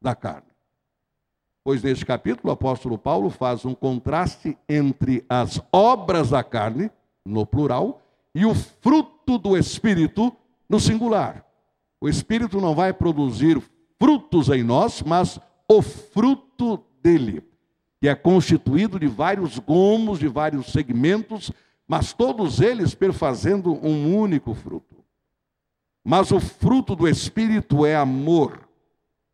da 0.01 0.15
carne? 0.15 0.48
Pois 1.63 1.84
neste 1.84 2.06
capítulo 2.06 2.50
o 2.50 2.53
apóstolo 2.53 2.98
Paulo 2.98 3.29
faz 3.29 3.65
um 3.65 3.75
contraste 3.75 4.58
entre 4.70 5.25
as 5.27 5.62
obras 5.74 6.29
da 6.29 6.41
carne, 6.41 6.89
no 7.25 7.46
plural, 7.46 8.01
e 8.34 8.46
o 8.46 8.56
fruto 8.56 9.38
do 9.38 9.58
Espírito, 9.58 10.34
no 10.70 10.79
singular. 10.79 11.46
O 12.00 12.08
Espírito 12.08 12.62
não 12.62 12.74
vai 12.74 12.94
produzir 12.94 13.62
frutos 14.00 14.48
em 14.48 14.63
nós, 14.63 15.01
mas 15.01 15.38
o 15.67 15.82
fruto 15.82 16.82
dele, 17.03 17.44
que 17.99 18.07
é 18.07 18.15
constituído 18.15 18.99
de 18.99 19.07
vários 19.07 19.57
gomos, 19.57 20.19
de 20.19 20.27
vários 20.27 20.67
segmentos, 20.67 21.51
mas 21.87 22.13
todos 22.13 22.61
eles 22.61 22.93
perfazendo 22.93 23.73
um 23.73 24.15
único 24.15 24.53
fruto. 24.53 25.03
Mas 26.03 26.31
o 26.31 26.39
fruto 26.39 26.95
do 26.95 27.07
Espírito 27.07 27.85
é 27.85 27.95
amor, 27.95 28.67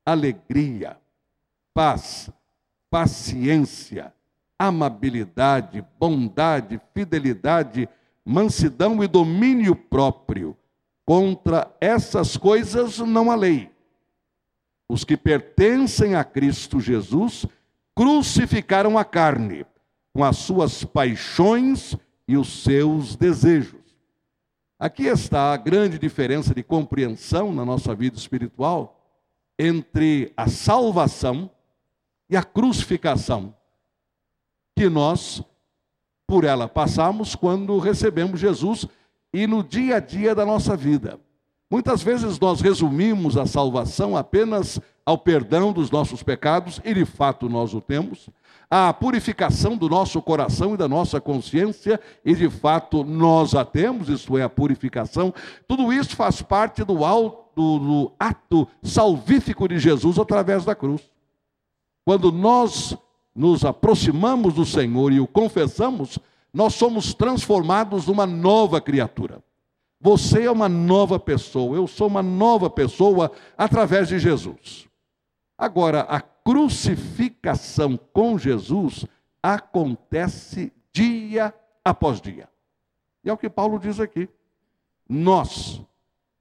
alegria, 0.05 0.98
paz, 1.74 2.32
paciência, 2.89 4.13
amabilidade, 4.58 5.86
bondade, 6.00 6.79
fidelidade, 6.93 7.89
mansidão 8.24 9.03
e 9.03 9.08
domínio 9.08 9.75
próprio. 9.75 10.55
Contra 11.05 11.75
essas 11.82 12.38
coisas 12.38 13.00
não 13.00 13.29
há 13.29 13.36
lei. 13.36 13.70
Os 14.88 15.03
que 15.03 15.17
pertencem 15.17 16.15
a 16.15 16.24
Cristo 16.24 16.79
Jesus 16.79 17.46
crucificaram 17.96 18.98
a 18.98 19.06
carne 19.06 19.66
com 20.14 20.24
as 20.24 20.38
suas 20.38 20.84
paixões 20.84 21.96
e 22.28 22.38
os 22.38 22.64
seus 22.64 23.16
desejos. 23.16 23.82
Aqui 24.80 25.04
está 25.04 25.54
a 25.54 25.58
grande 25.58 25.98
diferença 25.98 26.54
de 26.54 26.64
compreensão 26.64 27.54
na 27.54 27.64
nossa 27.64 27.96
vida 27.96 28.18
espiritual 28.18 29.00
entre 29.58 30.34
a 30.36 30.48
salvação 30.48 31.50
e 32.30 32.36
a 32.36 32.44
crucificação, 32.44 33.56
que 34.76 34.90
nós, 34.90 35.44
por 36.28 36.44
ela, 36.44 36.68
passamos 36.68 37.36
quando 37.36 37.78
recebemos 37.78 38.40
Jesus 38.40 38.88
e 39.32 39.46
no 39.48 39.64
dia 39.64 39.98
a 39.98 40.00
dia 40.00 40.34
da 40.34 40.46
nossa 40.46 40.76
vida. 40.76 41.20
Muitas 41.70 42.04
vezes 42.04 42.40
nós 42.40 42.62
resumimos 42.62 43.38
a 43.38 43.46
salvação 43.46 44.18
apenas 44.18 44.80
ao 45.06 45.18
perdão 45.18 45.74
dos 45.74 45.92
nossos 45.92 46.24
pecados, 46.24 46.80
e 46.84 46.94
de 46.94 47.06
fato 47.06 47.50
nós 47.50 47.74
o 47.74 47.82
temos, 47.82 48.30
à 48.70 48.92
purificação 48.94 49.78
do 49.78 49.88
nosso 49.90 50.22
coração 50.22 50.74
e 50.74 50.78
da 50.78 50.88
nossa 50.88 51.22
consciência, 51.22 52.00
e 52.26 52.34
de 52.34 52.50
fato 52.50 53.04
nós 53.04 53.54
a 53.54 53.64
temos, 53.64 54.10
isto 54.10 54.38
é, 54.38 54.44
a 54.44 54.50
purificação. 54.50 55.34
Tudo 55.68 55.92
isso 55.92 56.16
faz 56.16 56.42
parte 56.42 56.84
do, 56.84 57.06
alto, 57.06 57.80
do 57.80 58.12
ato 58.18 58.68
salvífico 58.82 59.68
de 59.68 59.78
Jesus 59.78 60.18
através 60.18 60.66
da 60.66 60.74
cruz. 60.74 61.02
Quando 62.06 62.32
nós 62.32 62.98
nos 63.36 63.64
aproximamos 63.64 64.54
do 64.54 64.66
Senhor 64.66 65.12
e 65.12 65.20
o 65.20 65.28
confessamos, 65.28 66.18
nós 66.54 66.76
somos 66.76 67.14
transformados 67.14 68.08
numa 68.08 68.26
nova 68.26 68.80
criatura. 68.80 69.44
Você 70.00 70.44
é 70.44 70.52
uma 70.52 70.68
nova 70.68 71.18
pessoa, 71.18 71.78
eu 71.78 71.88
sou 71.88 72.08
uma 72.08 72.22
nova 72.22 72.70
pessoa 72.70 73.32
através 73.58 74.10
de 74.10 74.20
Jesus. 74.20 74.88
Agora, 75.63 76.01
a 76.01 76.20
crucificação 76.20 77.96
com 78.12 78.38
Jesus 78.38 79.05
acontece 79.41 80.74
dia 80.91 81.55
após 81.86 82.20
dia. 82.20 82.50
E 83.24 83.29
é 83.29 83.34
o 83.34 83.38
que 83.38 83.50
Paulo 83.50 83.79
diz 83.79 83.98
aqui. 83.98 84.27
Nós 85.08 85.82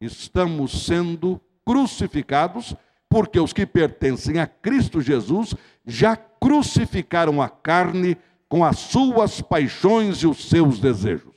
estamos 0.01 0.87
sendo 0.87 1.41
crucificados 1.65 2.75
porque 3.09 3.39
os 3.39 3.53
que 3.53 3.65
pertencem 3.65 4.41
a 4.41 4.47
Cristo 4.49 5.01
Jesus 5.01 5.55
já 5.87 6.17
crucificaram 6.17 7.41
a 7.41 7.49
carne 7.49 8.17
com 8.49 8.65
as 8.65 8.81
suas 8.81 9.41
paixões 9.41 10.17
e 10.25 10.27
os 10.27 10.49
seus 10.49 10.81
desejos. 10.81 11.37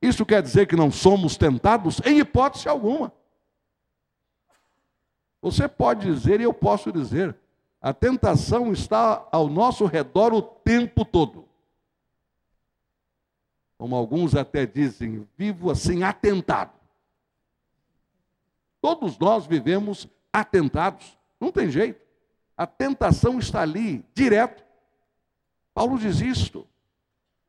Isso 0.00 0.24
quer 0.24 0.40
dizer 0.44 0.68
que 0.68 0.76
não 0.76 0.92
somos 0.92 1.36
tentados? 1.36 2.00
Em 2.04 2.20
hipótese 2.20 2.68
alguma. 2.68 3.12
Você 5.40 5.68
pode 5.68 6.06
dizer, 6.06 6.40
e 6.40 6.44
eu 6.44 6.52
posso 6.52 6.92
dizer, 6.92 7.36
a 7.80 7.92
tentação 7.92 8.72
está 8.72 9.26
ao 9.30 9.48
nosso 9.48 9.86
redor 9.86 10.32
o 10.32 10.42
tempo 10.42 11.04
todo. 11.04 11.48
Como 13.76 13.94
alguns 13.94 14.34
até 14.34 14.66
dizem, 14.66 15.26
vivo 15.36 15.70
assim 15.70 16.02
atentado. 16.02 16.72
Todos 18.80 19.16
nós 19.18 19.46
vivemos 19.46 20.08
atentados, 20.32 21.16
não 21.40 21.52
tem 21.52 21.70
jeito. 21.70 22.04
A 22.56 22.66
tentação 22.66 23.38
está 23.38 23.60
ali, 23.60 24.04
direto. 24.12 24.64
Paulo 25.72 25.96
diz 25.96 26.20
isto. 26.20 26.66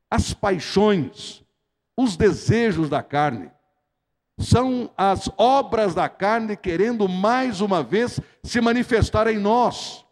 As 0.09 0.33
paixões, 0.33 1.43
os 1.97 2.15
desejos 2.15 2.89
da 2.89 3.01
carne. 3.01 3.51
São 4.39 4.89
as 4.97 5.29
obras 5.37 5.93
da 5.93 6.07
carne 6.07 6.55
querendo 6.55 7.07
mais 7.09 7.59
uma 7.59 7.83
vez 7.83 8.19
se 8.41 8.61
manifestar 8.61 9.27
em 9.27 9.37
nós. 9.37 10.05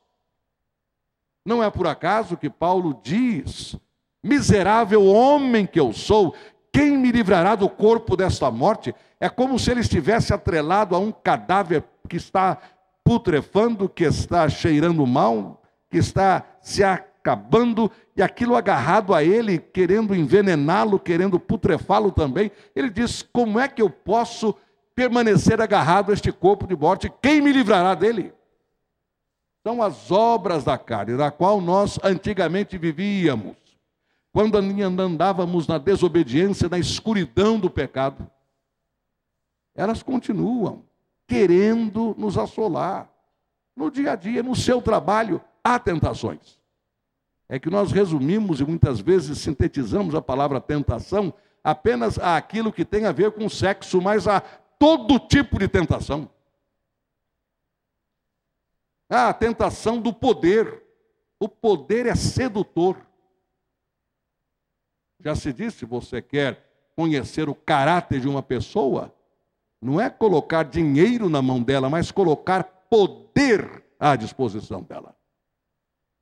Não 1.45 1.63
é 1.63 1.71
por 1.71 1.87
acaso 1.87 2.35
que 2.35 2.49
Paulo 2.49 2.99
diz: 3.01 3.77
Miserável 4.21 5.05
homem 5.05 5.65
que 5.65 5.79
eu 5.79 5.93
sou, 5.93 6.35
quem 6.73 6.97
me 6.97 7.09
livrará 7.09 7.55
do 7.55 7.69
corpo 7.69 8.17
desta 8.17 8.51
morte? 8.51 8.93
É 9.17 9.29
como 9.29 9.57
se 9.57 9.71
ele 9.71 9.79
estivesse 9.79 10.33
atrelado 10.33 10.93
a 10.93 10.99
um 10.99 11.11
cadáver 11.11 11.85
que 12.09 12.17
está 12.17 12.57
putrefando, 13.05 13.87
que 13.87 14.03
está 14.03 14.49
cheirando 14.49 15.07
mal, 15.07 15.61
que 15.89 15.97
está 15.97 16.43
se 16.61 16.83
acabando 17.27 17.91
e 18.15 18.21
aquilo 18.23 18.55
agarrado 18.55 19.13
a 19.13 19.21
ele, 19.21 19.59
querendo 19.59 20.15
envenená-lo, 20.15 20.97
querendo 20.97 21.37
putrefá-lo 21.37 22.09
também. 22.09 22.49
Ele 22.73 22.89
diz: 22.89 23.21
Como 23.21 23.59
é 23.59 23.67
que 23.67 23.81
eu 23.81 23.89
posso 23.89 24.55
permanecer 24.95 25.61
agarrado 25.61 26.09
a 26.09 26.13
este 26.13 26.31
corpo 26.31 26.65
de 26.65 26.75
morte? 26.75 27.11
Quem 27.21 27.41
me 27.41 27.51
livrará 27.51 27.93
dele? 27.93 28.33
São 29.61 29.83
as 29.83 30.09
obras 30.09 30.63
da 30.63 30.77
carne, 30.77 31.17
da 31.17 31.29
qual 31.29 31.59
nós 31.59 31.99
antigamente 32.01 32.77
vivíamos, 32.77 33.57
quando 34.31 34.57
andávamos 34.57 35.67
na 35.67 35.77
desobediência, 35.77 36.69
na 36.69 36.79
escuridão 36.79 37.59
do 37.59 37.69
pecado. 37.69 38.25
Elas 39.75 40.01
continuam 40.01 40.83
querendo 41.27 42.15
nos 42.17 42.37
assolar. 42.37 43.11
No 43.75 43.91
dia 43.91 44.13
a 44.13 44.15
dia, 44.15 44.41
no 44.41 44.55
seu 44.55 44.81
trabalho, 44.81 45.41
há 45.63 45.77
tentações 45.77 46.56
é 47.49 47.59
que 47.59 47.69
nós 47.69 47.91
resumimos 47.91 48.59
e 48.59 48.65
muitas 48.65 48.99
vezes 48.99 49.37
sintetizamos 49.37 50.13
a 50.15 50.21
palavra 50.21 50.59
tentação 50.59 51.33
apenas 51.63 52.19
àquilo 52.19 52.71
que 52.71 52.83
tem 52.83 53.05
a 53.05 53.11
ver 53.11 53.31
com 53.31 53.47
sexo, 53.47 54.01
mas 54.01 54.27
a 54.27 54.39
todo 54.39 55.19
tipo 55.19 55.57
de 55.57 55.67
tentação. 55.67 56.29
Ah, 59.09 59.29
a 59.29 59.33
tentação 59.33 60.01
do 60.01 60.13
poder. 60.13 60.83
O 61.39 61.47
poder 61.47 62.05
é 62.05 62.15
sedutor. 62.15 62.97
Já 65.19 65.35
se 65.35 65.53
disse, 65.53 65.85
você 65.85 66.21
quer 66.21 66.65
conhecer 66.95 67.47
o 67.47 67.55
caráter 67.55 68.19
de 68.19 68.27
uma 68.27 68.41
pessoa, 68.41 69.13
não 69.81 70.01
é 70.01 70.09
colocar 70.09 70.63
dinheiro 70.63 71.29
na 71.29 71.41
mão 71.41 71.61
dela, 71.61 71.89
mas 71.89 72.11
colocar 72.11 72.63
poder 72.63 73.83
à 73.99 74.15
disposição 74.15 74.81
dela. 74.81 75.15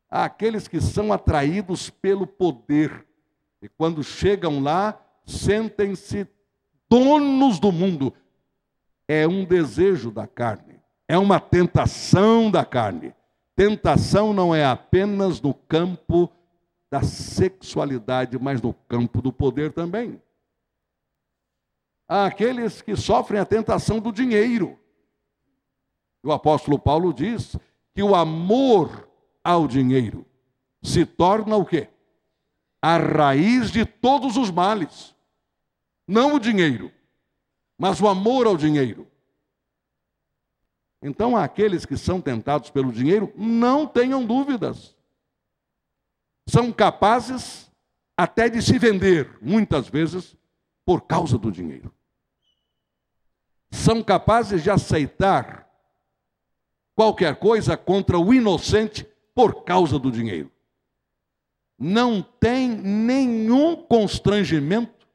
Há 0.10 0.26
aqueles 0.26 0.68
que 0.68 0.80
são 0.80 1.12
atraídos 1.12 1.90
pelo 1.90 2.26
poder, 2.28 3.06
e 3.62 3.68
quando 3.68 4.04
chegam 4.04 4.62
lá, 4.62 5.00
sentem-se 5.26 6.28
donos 6.90 7.60
do 7.60 7.72
mundo. 7.72 8.14
É 9.08 9.28
um 9.28 9.44
desejo 9.44 10.12
da 10.12 10.28
carne, 10.28 10.80
é 11.08 11.18
uma 11.18 11.40
tentação 11.40 12.50
da 12.50 12.64
carne. 12.66 13.14
Tentação 13.56 14.34
não 14.34 14.54
é 14.54 14.66
apenas 14.66 15.40
no 15.40 15.54
campo 15.54 16.30
da 16.92 17.02
sexualidade, 17.02 18.38
mas 18.38 18.62
no 18.62 18.74
campo 18.74 19.22
do 19.22 19.32
poder 19.32 19.72
também. 19.72 20.22
Há 22.08 22.26
aqueles 22.26 22.82
que 22.82 22.96
sofrem 22.96 23.40
a 23.40 23.46
tentação 23.46 24.00
do 24.00 24.12
dinheiro. 24.12 24.78
O 26.22 26.32
apóstolo 26.32 26.78
Paulo 26.78 27.14
diz 27.14 27.56
que 27.94 28.04
o 28.04 28.14
amor 28.14 29.08
ao 29.46 29.68
dinheiro 29.68 30.26
se 30.82 31.06
torna 31.06 31.56
o 31.56 31.64
quê? 31.64 31.88
A 32.82 32.98
raiz 32.98 33.70
de 33.70 33.86
todos 33.86 34.38
os 34.38 34.50
males. 34.50 35.16
Não 36.08 36.36
o 36.36 36.40
dinheiro, 36.40 36.92
mas 37.78 38.02
o 38.02 38.08
amor 38.08 38.48
ao 38.48 38.58
dinheiro. 38.58 39.08
Então, 41.02 41.38
aqueles 41.38 41.86
que 41.86 41.96
são 41.96 42.20
tentados 42.20 42.72
pelo 42.72 42.92
dinheiro, 42.92 43.32
não 43.36 43.86
tenham 43.86 44.26
dúvidas. 44.26 44.96
São 46.48 46.72
capazes 46.72 47.72
até 48.18 48.50
de 48.50 48.62
se 48.62 48.80
vender, 48.80 49.38
muitas 49.42 49.88
vezes, 49.88 50.36
por 50.84 51.02
causa 51.02 51.38
do 51.38 51.52
dinheiro. 51.52 51.94
São 53.72 54.02
capazes 54.04 54.64
de 54.64 54.72
aceitar 54.72 55.70
qualquer 56.96 57.36
coisa 57.36 57.76
contra 57.76 58.18
o 58.18 58.34
inocente 58.34 59.08
por 59.36 59.64
causa 59.66 60.00
do 60.00 60.10
dinheiro. 60.10 60.50
Não 61.78 62.26
tem 62.40 62.70
nenhum 62.70 63.76
constrangimento 63.76 65.06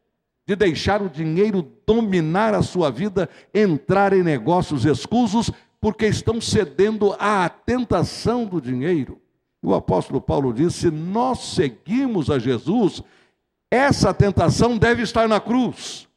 de 0.47 0.55
deixar 0.55 1.01
o 1.01 1.09
dinheiro 1.09 1.67
dominar 1.87 2.55
a 2.55 2.63
sua 2.63 2.91
vida, 2.91 3.31
entrar 3.55 4.13
em 4.13 4.23
negócios 4.23 4.85
escusos 4.85 5.51
porque 5.81 6.07
estão 6.07 6.41
cedendo 6.41 7.17
à 7.19 7.49
tentação 7.49 8.45
do 8.45 8.61
dinheiro. 8.61 9.19
O 9.63 9.75
apóstolo 9.75 10.21
Paulo 10.21 10.53
diz: 10.53 10.75
se 10.75 10.91
nós 10.91 11.39
seguimos 11.55 12.31
a 12.31 12.39
Jesus, 12.39 13.03
essa 13.71 14.13
tentação 14.13 14.77
deve 14.77 15.03
estar 15.03 15.27
na 15.27 15.41
cruz. 15.41 16.10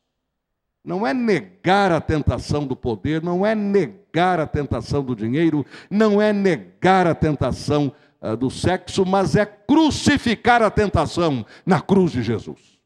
Não 0.84 1.08
é 1.08 1.14
negar 1.14 1.92
a 1.92 2.02
tentação 2.02 2.68
do 2.68 2.76
poder, 2.76 3.24
não 3.24 3.46
é 3.46 3.56
negar 3.56 4.40
a 4.40 4.46
tentação 4.46 5.04
do 5.04 5.16
dinheiro, 5.16 5.66
não 5.90 6.22
é 6.22 6.34
negar 6.34 7.08
a 7.08 7.16
tentação 7.16 7.94
uh, 8.22 8.36
do 8.36 8.50
sexo, 8.50 9.06
mas 9.06 9.36
é 9.36 9.46
crucificar 9.46 10.62
a 10.62 10.70
tentação 10.70 11.46
na 11.66 11.82
cruz 11.82 12.12
de 12.12 12.22
Jesus. 12.22 12.78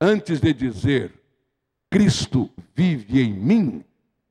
Antes 0.00 0.40
de 0.40 0.52
dizer 0.52 1.20
Cristo 1.90 2.50
vive 2.74 3.20
em 3.20 3.32
mim, 3.32 3.84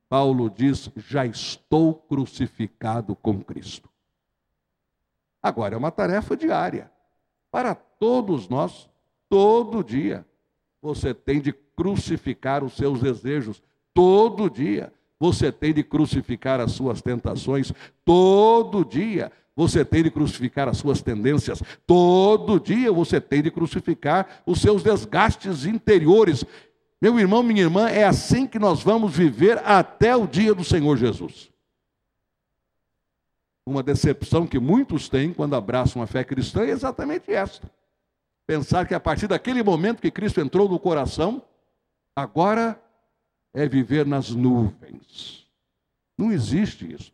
Paulo 0.08 0.48
diz: 0.48 0.90
já 0.96 1.26
estou 1.26 1.94
crucificado 1.94 3.14
com 3.16 3.42
Cristo. 3.42 3.90
Agora 5.42 5.74
é 5.74 5.78
uma 5.78 5.90
tarefa 5.90 6.36
diária. 6.36 6.90
Para 7.50 7.74
todos 7.74 8.48
nós, 8.48 8.88
todo 9.28 9.84
dia, 9.84 10.26
você 10.80 11.12
tem 11.12 11.40
de 11.40 11.52
crucificar 11.78 12.64
os 12.64 12.72
seus 12.76 13.00
desejos. 13.00 13.62
Todo 13.94 14.50
dia, 14.50 14.92
você 15.20 15.52
tem 15.52 15.72
de 15.72 15.84
crucificar 15.84 16.58
as 16.58 16.72
suas 16.72 17.00
tentações. 17.00 17.72
Todo 18.04 18.84
dia, 18.84 19.30
você 19.54 19.84
tem 19.84 20.02
de 20.02 20.10
crucificar 20.10 20.68
as 20.68 20.78
suas 20.78 21.00
tendências. 21.00 21.62
Todo 21.86 22.58
dia, 22.58 22.90
você 22.90 23.20
tem 23.20 23.40
de 23.40 23.50
crucificar 23.52 24.42
os 24.44 24.60
seus 24.60 24.82
desgastes 24.82 25.66
interiores. 25.66 26.44
Meu 27.00 27.16
irmão, 27.16 27.44
minha 27.44 27.62
irmã, 27.62 27.88
é 27.88 28.04
assim 28.04 28.44
que 28.44 28.58
nós 28.58 28.82
vamos 28.82 29.16
viver 29.16 29.58
até 29.64 30.16
o 30.16 30.26
dia 30.26 30.52
do 30.52 30.64
Senhor 30.64 30.96
Jesus. 30.96 31.48
Uma 33.64 33.84
decepção 33.84 34.48
que 34.48 34.58
muitos 34.58 35.08
têm 35.08 35.32
quando 35.32 35.54
abraçam 35.54 36.02
a 36.02 36.08
fé 36.08 36.24
cristã 36.24 36.62
é 36.62 36.70
exatamente 36.70 37.32
esta. 37.32 37.70
Pensar 38.48 38.84
que 38.88 38.94
a 38.94 39.00
partir 39.00 39.28
daquele 39.28 39.62
momento 39.62 40.00
que 40.00 40.10
Cristo 40.10 40.40
entrou 40.40 40.68
no 40.68 40.78
coração, 40.78 41.42
agora 42.18 42.80
é 43.54 43.68
viver 43.68 44.04
nas 44.04 44.30
nuvens. 44.30 45.46
Não 46.16 46.32
existe 46.32 46.92
isso. 46.92 47.12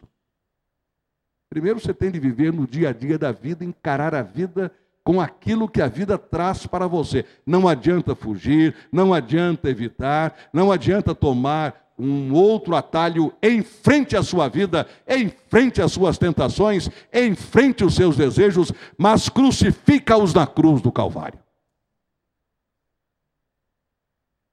Primeiro 1.49 1.79
você 1.79 1.93
tem 1.93 2.11
de 2.11 2.19
viver 2.19 2.53
no 2.53 2.67
dia 2.67 2.89
a 2.89 2.93
dia 2.93 3.19
da 3.19 3.31
vida, 3.31 3.65
encarar 3.65 4.15
a 4.15 4.23
vida 4.23 4.73
com 5.05 5.21
aquilo 5.21 5.69
que 5.69 5.83
a 5.83 5.87
vida 5.87 6.17
traz 6.17 6.67
para 6.67 6.87
você. 6.87 7.25
Não 7.47 7.69
adianta 7.69 8.15
fugir, 8.15 8.75
não 8.91 9.13
adianta 9.13 9.69
evitar, 9.69 10.35
não 10.53 10.73
adianta 10.73 11.15
tomar 11.15 11.93
um 11.99 12.33
outro 12.33 12.75
atalho 12.75 13.33
em 13.41 13.63
frente 13.63 14.17
à 14.17 14.23
sua 14.23 14.49
vida, 14.49 14.87
em 15.07 15.29
frente 15.29 15.81
às 15.81 15.93
suas 15.93 16.19
tentações, 16.19 16.89
em 17.13 17.35
frente 17.35 17.85
aos 17.85 17.95
seus 17.95 18.17
desejos, 18.17 18.73
mas 18.99 19.29
crucifica-os 19.29 20.35
na 20.35 20.47
cruz 20.47 20.81
do 20.81 20.91
Calvário. 20.91 21.44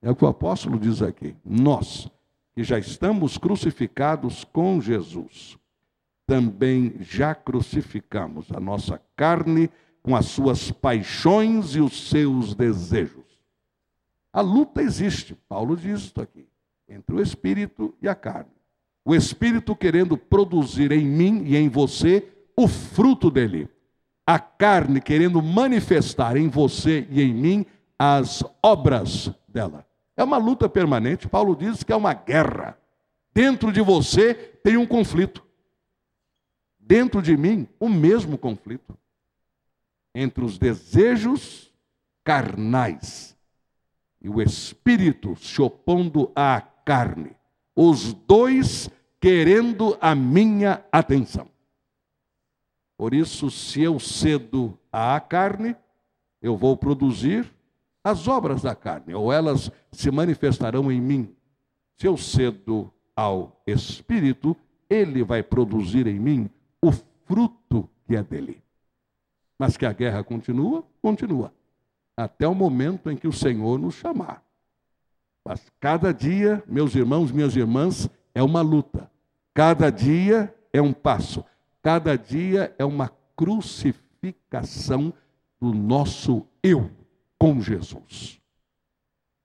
É 0.02 0.10
o 0.10 0.16
que 0.16 0.24
o 0.24 0.28
apóstolo 0.28 0.78
diz 0.78 1.00
aqui. 1.00 1.36
Nós, 1.44 2.10
que 2.54 2.64
já 2.64 2.78
estamos 2.78 3.38
crucificados 3.38 4.42
com 4.42 4.80
Jesus, 4.80 5.56
também 6.26 6.94
já 7.00 7.34
crucificamos 7.34 8.50
a 8.52 8.58
nossa 8.58 9.00
carne 9.16 9.70
com 10.02 10.16
as 10.16 10.26
suas 10.26 10.72
paixões 10.72 11.76
e 11.76 11.80
os 11.80 12.10
seus 12.10 12.54
desejos. 12.54 13.22
A 14.32 14.40
luta 14.40 14.82
existe, 14.82 15.36
Paulo 15.48 15.76
diz 15.76 16.00
isso 16.00 16.20
aqui, 16.20 16.48
entre 16.88 17.14
o 17.14 17.20
espírito 17.20 17.94
e 18.02 18.08
a 18.08 18.14
carne. 18.14 18.50
O 19.04 19.14
espírito 19.14 19.76
querendo 19.76 20.16
produzir 20.16 20.90
em 20.90 21.04
mim 21.04 21.44
e 21.44 21.56
em 21.56 21.68
você 21.68 22.26
o 22.56 22.66
fruto 22.66 23.30
dele. 23.30 23.68
A 24.26 24.38
carne 24.38 25.00
querendo 25.00 25.42
manifestar 25.42 26.36
em 26.36 26.48
você 26.48 27.06
e 27.10 27.22
em 27.22 27.34
mim 27.34 27.66
as 27.98 28.42
obras 28.62 29.30
dela. 29.48 29.86
É 30.16 30.22
uma 30.22 30.36
luta 30.36 30.68
permanente. 30.68 31.28
Paulo 31.28 31.56
diz 31.56 31.82
que 31.82 31.92
é 31.92 31.96
uma 31.96 32.14
guerra. 32.14 32.78
Dentro 33.34 33.72
de 33.72 33.80
você 33.80 34.34
tem 34.34 34.76
um 34.76 34.86
conflito. 34.86 35.44
Dentro 36.78 37.22
de 37.22 37.36
mim, 37.36 37.68
o 37.78 37.88
mesmo 37.88 38.36
conflito 38.36 38.96
entre 40.14 40.44
os 40.44 40.58
desejos 40.58 41.72
carnais 42.22 43.36
e 44.20 44.28
o 44.28 44.40
espírito 44.40 45.34
se 45.36 45.60
opondo 45.60 46.30
à 46.34 46.60
carne, 46.60 47.32
os 47.74 48.12
dois 48.12 48.88
querendo 49.20 49.96
a 50.00 50.14
minha 50.14 50.84
atenção. 50.92 51.48
Por 52.96 53.14
isso, 53.14 53.50
se 53.50 53.82
eu 53.82 53.98
cedo 53.98 54.78
à 54.92 55.18
carne, 55.18 55.74
eu 56.40 56.56
vou 56.56 56.76
produzir 56.76 57.52
as 58.04 58.26
obras 58.26 58.62
da 58.62 58.74
carne, 58.74 59.14
ou 59.14 59.32
elas 59.32 59.70
se 59.92 60.10
manifestarão 60.10 60.90
em 60.90 61.00
mim. 61.00 61.34
Se 61.96 62.06
eu 62.06 62.16
cedo 62.16 62.92
ao 63.14 63.62
Espírito, 63.66 64.56
ele 64.90 65.22
vai 65.22 65.42
produzir 65.42 66.06
em 66.06 66.18
mim 66.18 66.50
o 66.80 66.90
fruto 66.90 67.88
que 68.06 68.16
é 68.16 68.22
dele. 68.22 68.62
Mas 69.58 69.76
que 69.76 69.86
a 69.86 69.92
guerra 69.92 70.24
continua? 70.24 70.84
Continua. 71.00 71.52
Até 72.16 72.48
o 72.48 72.54
momento 72.54 73.10
em 73.10 73.16
que 73.16 73.28
o 73.28 73.32
Senhor 73.32 73.78
nos 73.78 73.94
chamar. 73.94 74.42
Mas 75.44 75.70
cada 75.78 76.12
dia, 76.12 76.62
meus 76.66 76.94
irmãos, 76.94 77.30
minhas 77.30 77.54
irmãs, 77.54 78.10
é 78.34 78.42
uma 78.42 78.62
luta. 78.62 79.10
Cada 79.54 79.90
dia 79.90 80.52
é 80.72 80.82
um 80.82 80.92
passo. 80.92 81.44
Cada 81.80 82.16
dia 82.16 82.74
é 82.78 82.84
uma 82.84 83.10
crucificação 83.36 85.12
do 85.60 85.72
nosso 85.72 86.46
eu 86.62 86.90
com 87.42 87.60
Jesus. 87.60 88.40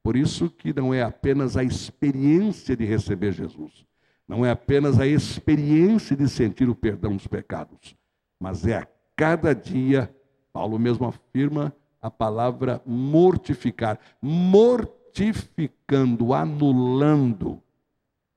Por 0.04 0.16
isso 0.16 0.52
que 0.52 0.72
não 0.72 0.94
é 0.94 1.02
apenas 1.02 1.58
a 1.58 1.64
experiência 1.64 2.78
de 2.78 2.86
receber 2.86 3.32
Jesus, 3.32 3.88
não 4.28 4.46
é 4.46 4.52
apenas 4.52 5.00
a 5.00 5.08
experiência 5.08 6.16
de 6.16 6.30
sentir 6.30 6.70
o 6.70 6.76
perdão 6.76 7.16
dos 7.16 7.26
pecados, 7.26 7.96
mas 8.40 8.68
é 8.68 8.78
a 8.78 8.88
cada 9.16 9.56
dia, 9.56 10.16
Paulo 10.54 10.78
mesmo 10.78 11.08
afirma 11.08 11.76
a 12.00 12.12
palavra 12.12 12.84
mortificar, 12.86 14.00
mortificando, 14.22 16.36
anulando, 16.36 17.60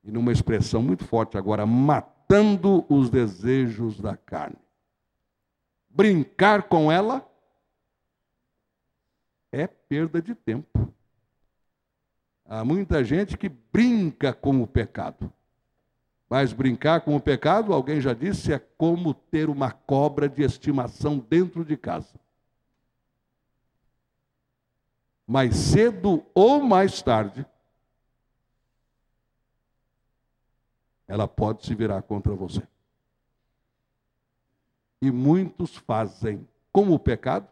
e 0.03 0.09
numa 0.09 0.31
expressão 0.31 0.81
muito 0.81 1.05
forte 1.05 1.37
agora, 1.37 1.67
matando 1.67 2.83
os 2.89 3.11
desejos 3.11 3.99
da 3.99 4.17
carne. 4.17 4.57
Brincar 5.87 6.63
com 6.63 6.91
ela 6.91 7.30
é 9.51 9.67
perda 9.67 10.21
de 10.21 10.33
tempo. 10.33 10.93
Há 12.45 12.63
muita 12.63 13.03
gente 13.03 13.37
que 13.37 13.49
brinca 13.49 14.33
com 14.33 14.61
o 14.61 14.67
pecado. 14.67 15.31
Mas 16.29 16.53
brincar 16.53 17.01
com 17.01 17.15
o 17.15 17.21
pecado, 17.21 17.73
alguém 17.73 17.99
já 17.99 18.13
disse, 18.13 18.53
é 18.53 18.59
como 18.59 19.13
ter 19.13 19.49
uma 19.49 19.71
cobra 19.71 20.29
de 20.29 20.43
estimação 20.43 21.19
dentro 21.19 21.65
de 21.65 21.75
casa. 21.75 22.19
Mais 25.27 25.55
cedo 25.55 26.25
ou 26.33 26.61
mais 26.61 27.01
tarde, 27.01 27.45
ela 31.07 31.27
pode 31.27 31.65
se 31.65 31.75
virar 31.75 32.01
contra 32.01 32.33
você. 32.33 32.65
E 35.01 35.11
muitos 35.11 35.75
fazem 35.75 36.47
com 36.71 36.91
o 36.91 36.99
pecado 36.99 37.47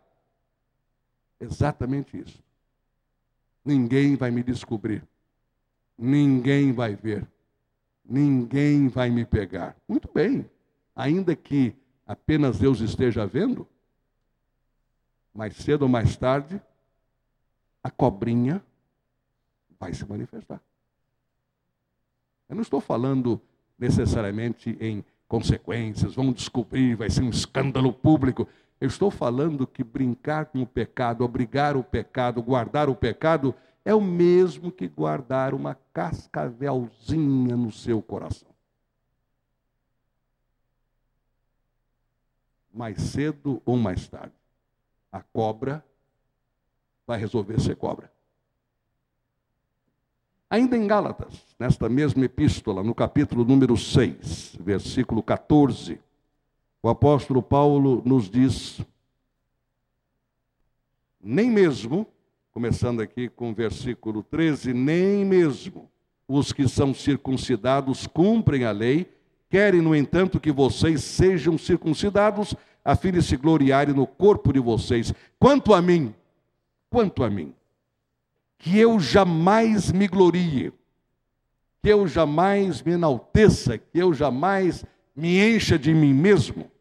exatamente 1.40 2.18
isso. 2.18 2.44
Ninguém 3.64 4.16
vai 4.16 4.32
me 4.32 4.44
descobrir. 4.44 5.04
Ninguém 5.98 6.72
vai 6.72 6.96
ver. 6.96 7.28
Ninguém 8.04 8.88
vai 8.88 9.10
me 9.10 9.26
pegar. 9.26 9.76
Muito 9.88 10.10
bem. 10.12 10.50
Ainda 10.96 11.36
que 11.36 11.76
apenas 12.06 12.58
Deus 12.58 12.80
esteja 12.80 13.26
vendo, 13.26 13.68
mais 15.34 15.56
cedo 15.56 15.84
ou 15.84 15.90
mais 15.90 16.18
tarde, 16.18 16.62
a 17.84 17.90
cobrinha 17.90 18.64
vai 19.80 19.94
se 19.94 20.06
manifestar. 20.06 20.62
Eu 22.50 22.56
não 22.56 22.62
estou 22.62 22.82
falando 22.82 23.40
necessariamente 23.78 24.76
em 24.82 25.06
consequências, 25.28 26.16
vão 26.16 26.34
descobrir, 26.34 26.96
vai 26.96 27.10
ser 27.10 27.22
um 27.22 27.30
escândalo 27.30 27.94
público. 27.94 28.48
Eu 28.80 28.88
estou 28.88 29.12
falando 29.12 29.68
que 29.68 29.84
brincar 29.84 30.46
com 30.46 30.62
o 30.62 30.68
pecado, 30.68 31.24
obrigar 31.24 31.76
o 31.76 31.84
pecado, 31.84 32.42
guardar 32.42 32.90
o 32.90 32.96
pecado, 32.96 33.54
é 33.84 33.94
o 33.94 34.00
mesmo 34.00 34.72
que 34.72 34.88
guardar 34.88 35.54
uma 35.54 35.76
cascavelzinha 35.94 37.58
no 37.58 37.72
seu 37.72 38.02
coração. 38.02 38.50
Mais 42.74 43.02
cedo 43.02 43.62
ou 43.66 43.76
mais 43.76 44.08
tarde, 44.08 44.34
a 45.12 45.22
cobra 45.22 45.84
vai 47.06 47.20
resolver 47.20 47.60
ser 47.60 47.76
cobra. 47.76 48.12
Ainda 50.50 50.78
em 50.78 50.88
Gálatas, 50.88 51.44
nesta 51.60 51.90
mesma 51.90 52.26
epístola, 52.26 52.82
no 52.82 52.96
capítulo 52.96 53.44
número 53.44 53.76
6, 53.76 54.58
versículo 54.60 55.22
14, 55.22 56.00
o 56.82 56.90
apóstolo 56.90 57.42
Paulo 57.42 58.02
nos 58.06 58.30
diz: 58.30 58.82
nem 61.22 61.52
mesmo, 61.52 62.08
começando 62.52 63.02
aqui 63.02 63.28
com 63.30 63.52
o 63.52 63.54
versículo 63.54 64.24
13, 64.24 64.74
nem 64.74 65.26
mesmo 65.26 65.90
os 66.28 66.54
que 66.54 66.68
são 66.68 66.94
circuncidados 66.94 68.06
cumprem 68.06 68.64
a 68.64 68.72
lei, 68.72 69.12
querem, 69.50 69.82
no 69.82 69.96
entanto, 69.96 70.40
que 70.40 70.52
vocês 70.52 71.04
sejam 71.04 71.58
circuncidados, 71.58 72.56
a 72.86 72.96
fim 72.96 73.12
de 73.12 73.22
se 73.22 73.36
gloriarem 73.36 73.96
no 73.96 74.06
corpo 74.06 74.54
de 74.54 74.60
vocês. 74.60 75.14
Quanto 75.40 75.74
a 75.74 75.82
mim, 75.82 76.14
quanto 76.90 77.24
a 77.24 77.30
mim, 77.30 77.54
que 78.60 78.78
eu 78.78 79.00
jamais 79.00 79.92
me 79.92 80.08
glorie, 80.08 80.72
que 81.82 81.90
eu 81.90 82.08
jamais 82.08 82.82
me 82.84 82.92
enalteça, 82.92 83.78
que 83.78 83.98
eu 83.98 84.14
jamais 84.14 84.86
me 85.20 85.38
encha 85.38 85.78
de 85.78 85.94
mim 85.94 86.14
mesmo, 86.14 86.72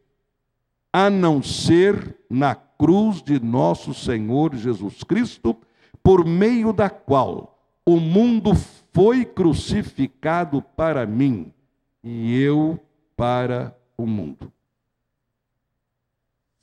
a 0.93 1.09
não 1.09 1.43
ser 1.43 2.17
na 2.29 2.55
cruz 2.55 3.21
de 3.21 3.37
nosso 3.37 3.93
Senhor 3.93 4.55
Jesus 4.55 5.03
Cristo, 5.03 5.57
por 6.01 6.25
meio 6.25 6.71
da 6.71 6.89
qual 6.89 7.59
o 7.85 7.99
mundo 7.99 8.51
foi 8.93 9.25
crucificado 9.25 10.61
para 10.61 11.05
mim 11.05 11.51
e 12.01 12.41
eu 12.41 12.79
para 13.17 13.77
o 13.97 14.07
mundo. 14.07 14.51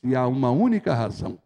Se 0.01 0.17
há 0.17 0.27
uma 0.27 0.51
única 0.51 0.95
razão 0.95 1.39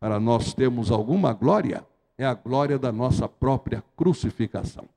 para 0.00 0.18
nós 0.18 0.52
termos 0.52 0.90
alguma 0.90 1.32
glória, 1.32 1.86
é 2.18 2.26
a 2.26 2.34
glória 2.34 2.76
da 2.76 2.90
nossa 2.90 3.28
própria 3.28 3.84
crucificação. 3.96 4.88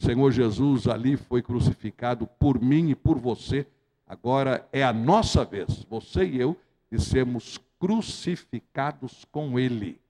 Senhor 0.00 0.32
Jesus 0.32 0.88
ali 0.88 1.14
foi 1.14 1.42
crucificado 1.42 2.26
por 2.26 2.58
mim 2.58 2.88
e 2.88 2.94
por 2.94 3.18
você. 3.18 3.66
Agora 4.06 4.66
é 4.72 4.82
a 4.82 4.94
nossa 4.94 5.44
vez, 5.44 5.84
você 5.84 6.24
e 6.24 6.40
eu, 6.40 6.56
de 6.90 6.98
sermos 6.98 7.60
crucificados 7.78 9.26
com 9.30 9.58
Ele, 9.58 10.00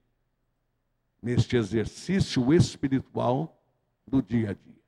neste 1.20 1.56
exercício 1.56 2.54
espiritual 2.54 3.60
do 4.06 4.22
dia 4.22 4.50
a 4.50 4.52
dia. 4.52 4.80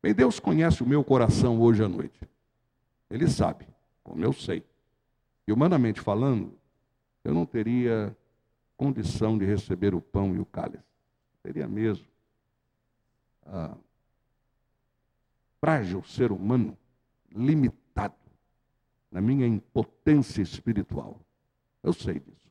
Bem, 0.00 0.14
Deus 0.14 0.38
conhece 0.38 0.84
o 0.84 0.86
meu 0.86 1.02
coração 1.02 1.60
hoje 1.60 1.84
à 1.84 1.88
noite. 1.88 2.20
Ele 3.10 3.28
sabe, 3.28 3.66
como 4.04 4.24
eu 4.24 4.32
sei. 4.32 4.64
E 5.48 5.52
humanamente 5.52 6.00
falando, 6.00 6.56
eu 7.24 7.34
não 7.34 7.44
teria 7.44 8.16
condição 8.76 9.36
de 9.36 9.44
receber 9.44 9.96
o 9.96 10.00
pão 10.00 10.34
e 10.34 10.38
o 10.38 10.46
cálice. 10.46 10.84
Seria 11.42 11.66
mesmo. 11.66 12.09
Ah, 13.50 13.76
frágil 15.60 16.02
ser 16.04 16.30
humano, 16.32 16.78
limitado 17.30 18.14
na 19.10 19.20
minha 19.20 19.46
impotência 19.46 20.40
espiritual. 20.40 21.20
Eu 21.82 21.92
sei 21.92 22.20
disso. 22.20 22.48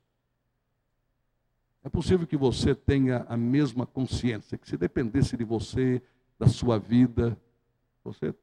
É 1.84 1.90
possível 1.90 2.28
que 2.28 2.36
você 2.36 2.76
tenha 2.76 3.26
a 3.30 3.38
mesma 3.38 3.86
consciência, 3.86 4.58
que 4.58 4.68
se 4.68 4.76
dependesse 4.76 5.38
de 5.38 5.46
você, 5.46 6.02
da 6.38 6.48
sua 6.48 6.78
vida, 6.78 7.40
você 8.04 8.36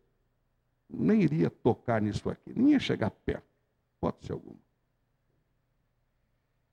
nem 0.89 1.23
iria 1.23 1.51
tocar 1.51 2.01
nisso 2.01 2.31
aqui, 2.31 2.53
nem 2.57 2.73
ia 2.73 2.81
chegar 2.81 3.11
perto, 3.11 3.47
pode 4.01 4.25
ser 4.25 4.33
alguma 4.33 4.67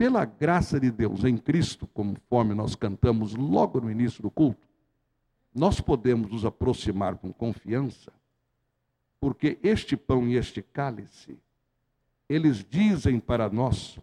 pela 0.03 0.25
graça 0.25 0.81
de 0.81 0.91
Deus 0.91 1.23
em 1.23 1.37
Cristo, 1.37 1.87
conforme 1.87 2.53
nós 2.53 2.75
cantamos 2.75 3.35
logo 3.35 3.79
no 3.79 3.89
início 3.89 4.21
do 4.21 4.29
culto, 4.29 4.67
nós 5.53 5.79
podemos 5.79 6.31
nos 6.31 6.45
aproximar 6.45 7.17
com 7.17 7.31
confiança, 7.31 8.11
porque 9.19 9.59
este 9.61 9.95
pão 9.95 10.27
e 10.27 10.35
este 10.35 10.61
cálice, 10.61 11.37
eles 12.27 12.65
dizem 12.67 13.19
para 13.19 13.49
nós 13.49 13.99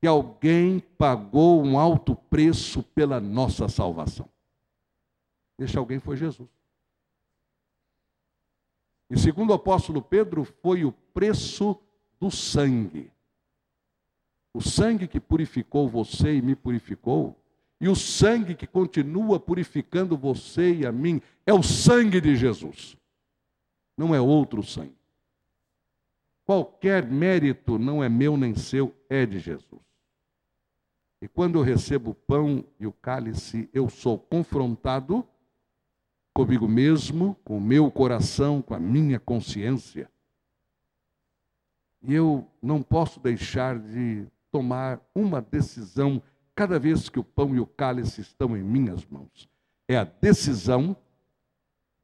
que 0.00 0.06
alguém 0.06 0.80
pagou 0.96 1.62
um 1.62 1.78
alto 1.78 2.14
preço 2.14 2.82
pela 2.82 3.20
nossa 3.20 3.68
salvação. 3.68 4.28
Este 5.58 5.78
alguém 5.78 5.98
foi 5.98 6.16
Jesus. 6.16 6.48
E 9.10 9.18
segundo 9.18 9.50
o 9.50 9.54
apóstolo 9.54 10.02
Pedro, 10.02 10.44
foi 10.44 10.84
o 10.84 10.92
preço 10.92 11.78
do 12.18 12.30
sangue. 12.30 13.10
O 14.52 14.60
sangue 14.60 15.08
que 15.08 15.20
purificou 15.20 15.88
você 15.88 16.36
e 16.36 16.42
me 16.42 16.54
purificou, 16.54 17.36
e 17.84 17.88
o 17.88 17.94
sangue 17.94 18.54
que 18.54 18.66
continua 18.66 19.38
purificando 19.38 20.16
você 20.16 20.74
e 20.74 20.86
a 20.86 20.90
mim, 20.90 21.20
é 21.44 21.52
o 21.52 21.62
sangue 21.62 22.18
de 22.18 22.34
Jesus, 22.34 22.96
não 23.94 24.14
é 24.14 24.20
outro 24.22 24.62
sangue. 24.62 24.96
Qualquer 26.46 27.04
mérito 27.06 27.78
não 27.78 28.02
é 28.02 28.08
meu 28.08 28.38
nem 28.38 28.54
seu, 28.54 28.96
é 29.06 29.26
de 29.26 29.38
Jesus. 29.38 29.82
E 31.20 31.28
quando 31.28 31.58
eu 31.58 31.62
recebo 31.62 32.12
o 32.12 32.14
pão 32.14 32.64
e 32.80 32.86
o 32.86 32.92
cálice, 32.92 33.68
eu 33.70 33.90
sou 33.90 34.18
confrontado 34.18 35.22
comigo 36.32 36.66
mesmo, 36.66 37.36
com 37.44 37.58
o 37.58 37.60
meu 37.60 37.90
coração, 37.90 38.62
com 38.62 38.72
a 38.72 38.80
minha 38.80 39.20
consciência. 39.20 40.10
E 42.02 42.14
eu 42.14 42.50
não 42.62 42.82
posso 42.82 43.20
deixar 43.20 43.78
de 43.78 44.26
tomar 44.50 45.06
uma 45.14 45.42
decisão 45.42 46.22
cada 46.54 46.78
vez 46.78 47.08
que 47.08 47.18
o 47.18 47.24
pão 47.24 47.54
e 47.54 47.60
o 47.60 47.66
cálice 47.66 48.20
estão 48.20 48.56
em 48.56 48.62
minhas 48.62 49.04
mãos. 49.06 49.48
É 49.88 49.96
a 49.96 50.04
decisão 50.04 50.96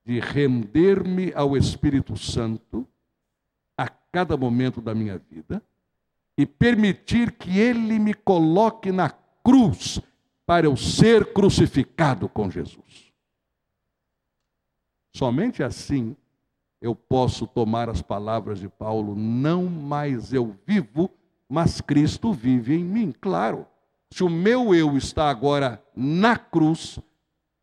de 0.05 0.19
render-me 0.19 1.33
ao 1.35 1.57
Espírito 1.57 2.17
Santo 2.17 2.87
a 3.77 3.89
cada 3.89 4.37
momento 4.37 4.81
da 4.81 4.95
minha 4.95 5.19
vida 5.19 5.63
e 6.37 6.47
permitir 6.47 7.33
que 7.33 7.59
ele 7.59 7.99
me 7.99 8.15
coloque 8.15 8.91
na 8.91 9.11
cruz 9.11 10.01
para 10.47 10.67
eu 10.67 10.77
ser 10.77 11.33
crucificado 11.33 12.29
com 12.29 12.51
Jesus. 12.51 13.13
Somente 15.15 15.63
assim 15.63 16.17
eu 16.81 16.95
posso 16.95 17.47
tomar 17.47 17.89
as 17.89 18.01
palavras 18.01 18.59
de 18.59 18.69
Paulo: 18.69 19.15
não 19.15 19.67
mais 19.67 20.33
eu 20.33 20.57
vivo, 20.67 21.11
mas 21.49 21.81
Cristo 21.81 22.33
vive 22.33 22.75
em 22.75 22.85
mim. 22.85 23.13
Claro, 23.13 23.67
se 24.13 24.25
o 24.25 24.29
meu 24.29 24.75
eu 24.75 24.97
está 24.97 25.31
agora 25.31 25.83
na 25.95 26.37
cruz, 26.37 26.99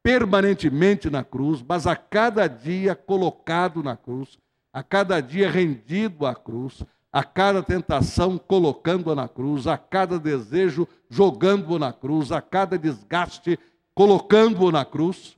permanentemente 0.02 1.10
na 1.10 1.24
cruz, 1.24 1.62
mas 1.68 1.86
a 1.86 1.96
cada 1.96 2.48
dia 2.48 2.96
colocado 2.96 3.84
na 3.84 3.98
cruz, 3.98 4.40
a 4.72 4.82
cada 4.82 5.20
dia 5.20 5.50
rendido 5.50 6.26
à 6.26 6.34
cruz, 6.34 6.84
a 7.12 7.24
cada 7.24 7.62
tentação 7.62 8.38
colocando-a 8.38 9.16
na 9.16 9.28
cruz, 9.28 9.68
a 9.68 9.78
cada 9.78 10.20
desejo 10.20 10.88
jogando-o 11.10 11.80
na 11.80 11.92
cruz, 11.92 12.32
a 12.32 12.42
cada 12.42 12.78
desgaste 12.78 13.60
colocando-o 13.94 14.72
na 14.72 14.86
cruz. 14.86 15.38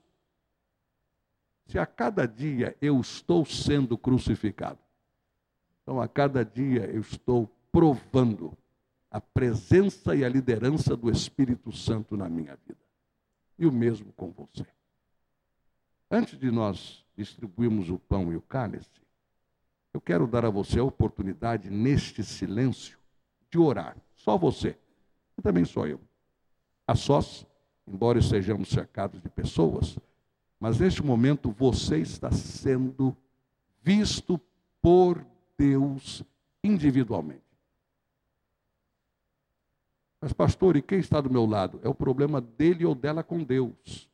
Se 1.67 1.79
a 1.79 1.85
cada 1.85 2.27
dia 2.27 2.75
eu 2.81 2.99
estou 2.99 3.45
sendo 3.45 3.97
crucificado, 3.97 4.79
então 5.81 6.01
a 6.01 6.07
cada 6.07 6.43
dia 6.43 6.85
eu 6.93 7.01
estou 7.01 7.49
provando 7.71 8.57
a 9.11 9.19
presença 9.19 10.15
e 10.15 10.23
a 10.23 10.29
liderança 10.29 10.95
do 10.95 11.09
Espírito 11.09 11.71
Santo 11.71 12.15
na 12.15 12.29
minha 12.29 12.55
vida. 12.67 12.79
E 13.57 13.65
o 13.65 13.71
mesmo 13.71 14.13
com 14.13 14.31
você. 14.31 14.65
Antes 16.09 16.37
de 16.37 16.49
nós 16.51 17.05
distribuirmos 17.15 17.89
o 17.89 17.99
pão 17.99 18.31
e 18.31 18.35
o 18.35 18.41
cálice, 18.41 19.01
eu 19.93 19.99
quero 19.99 20.27
dar 20.27 20.45
a 20.45 20.49
você 20.49 20.79
a 20.79 20.83
oportunidade, 20.83 21.69
neste 21.69 22.23
silêncio, 22.23 22.97
de 23.49 23.57
orar. 23.57 23.97
Só 24.15 24.37
você. 24.37 24.77
E 25.37 25.41
também 25.41 25.65
sou 25.65 25.87
eu. 25.87 25.99
A 26.87 26.95
sós, 26.95 27.45
embora 27.87 28.19
estejamos 28.19 28.69
cercados 28.69 29.21
de 29.21 29.29
pessoas, 29.29 29.97
mas 30.59 30.79
neste 30.79 31.03
momento 31.03 31.51
você 31.51 31.97
está 31.97 32.31
sendo 32.31 33.15
visto 33.81 34.39
por 34.81 35.25
Deus 35.57 36.23
individualmente. 36.63 37.48
Mas, 40.21 40.33
pastor, 40.33 40.75
e 40.75 40.81
quem 40.81 40.99
está 40.99 41.21
do 41.21 41.29
meu 41.29 41.45
lado? 41.45 41.79
É 41.83 41.87
o 41.87 41.95
problema 41.95 42.41
dele 42.41 42.85
ou 42.85 42.93
dela 42.93 43.23
com 43.23 43.43
Deus. 43.43 44.09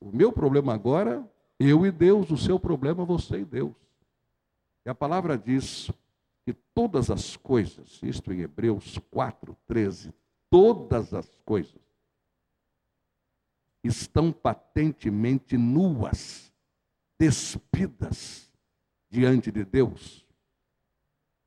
O 0.00 0.10
meu 0.10 0.32
problema 0.32 0.72
agora, 0.72 1.28
eu 1.58 1.84
e 1.84 1.90
Deus. 1.90 2.30
O 2.30 2.38
seu 2.38 2.58
problema, 2.58 3.04
você 3.04 3.40
e 3.40 3.44
Deus. 3.44 3.74
E 4.86 4.88
a 4.88 4.94
palavra 4.94 5.36
diz 5.36 5.90
que 6.44 6.54
todas 6.74 7.10
as 7.10 7.36
coisas, 7.36 8.00
isto 8.02 8.32
em 8.32 8.40
Hebreus 8.40 8.98
4, 9.10 9.54
13, 9.66 10.14
todas 10.50 11.12
as 11.12 11.28
coisas 11.44 11.88
estão 13.84 14.32
patentemente 14.32 15.56
nuas, 15.56 16.52
despidas 17.18 18.50
diante 19.10 19.50
de 19.50 19.64
Deus, 19.64 20.24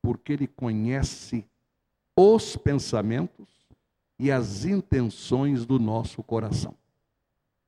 porque 0.02 0.34
Ele 0.34 0.48
conhece 0.48 1.46
os 2.16 2.56
pensamentos 2.56 3.61
e 4.22 4.32
as 4.32 4.66
intenções 4.66 5.66
do 5.66 5.80
nosso 5.80 6.22
coração. 6.22 6.76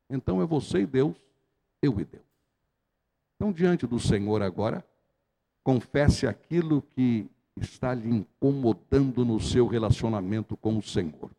Então 0.08 0.39
é 0.39 0.46
você 0.46 0.82
e 0.82 0.86
Deus, 0.86 1.18
eu 1.82 2.00
e 2.00 2.06
Deus. 2.06 2.24
Então, 3.36 3.52
diante 3.52 3.88
do 3.88 4.00
Senhor 4.00 4.44
agora, 4.44 4.86
confesse 5.63 6.28
aquilo 6.28 6.84
que 6.84 7.28
está 7.58 7.96
lhe 7.96 8.08
incomodando 8.08 9.26
no 9.26 9.39
seu 9.39 9.66
relacionamento 9.66 10.56
com 10.56 10.78
o 10.78 10.82
Senhor. 10.84 11.32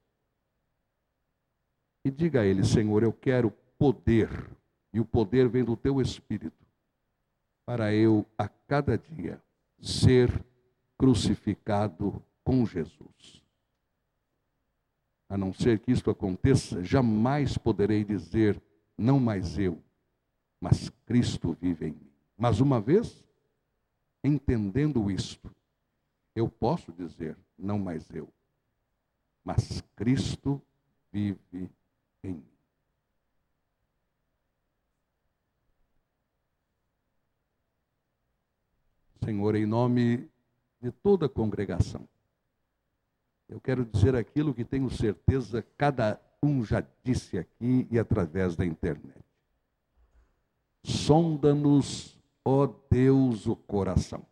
E 2.04 2.10
diga 2.10 2.40
a 2.40 2.44
Ele: 2.44 2.64
Senhor, 2.64 3.04
eu 3.04 3.12
quero 3.12 3.52
poder, 3.78 4.50
e 4.92 4.98
o 4.98 5.04
poder 5.04 5.48
vem 5.48 5.62
do 5.62 5.76
teu 5.76 6.00
Espírito, 6.00 6.66
para 7.64 7.94
eu, 7.94 8.26
a 8.36 8.48
cada 8.48 8.98
dia, 8.98 9.40
ser 9.80 10.44
crucificado 10.98 12.20
com 12.42 12.66
Jesus. 12.66 13.43
A 15.28 15.36
não 15.36 15.52
ser 15.52 15.78
que 15.78 15.90
isto 15.90 16.10
aconteça, 16.10 16.82
jamais 16.82 17.56
poderei 17.56 18.04
dizer, 18.04 18.60
não 18.96 19.18
mais 19.18 19.58
eu, 19.58 19.82
mas 20.60 20.90
Cristo 21.06 21.56
vive 21.60 21.86
em 21.86 21.92
mim. 21.92 22.10
Mas 22.36 22.60
uma 22.60 22.80
vez 22.80 23.24
entendendo 24.22 25.10
isto, 25.10 25.50
eu 26.34 26.48
posso 26.48 26.92
dizer, 26.92 27.36
não 27.58 27.78
mais 27.78 28.08
eu, 28.10 28.32
mas 29.44 29.82
Cristo 29.94 30.60
vive 31.12 31.70
em 32.22 32.32
mim. 32.34 32.44
Senhor, 39.22 39.54
em 39.54 39.64
nome 39.64 40.28
de 40.80 40.90
toda 40.90 41.26
a 41.26 41.28
congregação, 41.28 42.06
eu 43.48 43.60
quero 43.60 43.84
dizer 43.84 44.14
aquilo 44.14 44.54
que 44.54 44.64
tenho 44.64 44.90
certeza 44.90 45.64
cada 45.76 46.20
um 46.42 46.64
já 46.64 46.84
disse 47.02 47.38
aqui 47.38 47.86
e 47.90 47.98
através 47.98 48.56
da 48.56 48.64
internet. 48.64 49.24
Sonda-nos 50.82 52.14
ó 52.44 52.68
Deus, 52.90 53.46
o 53.46 53.56
coração. 53.56 54.24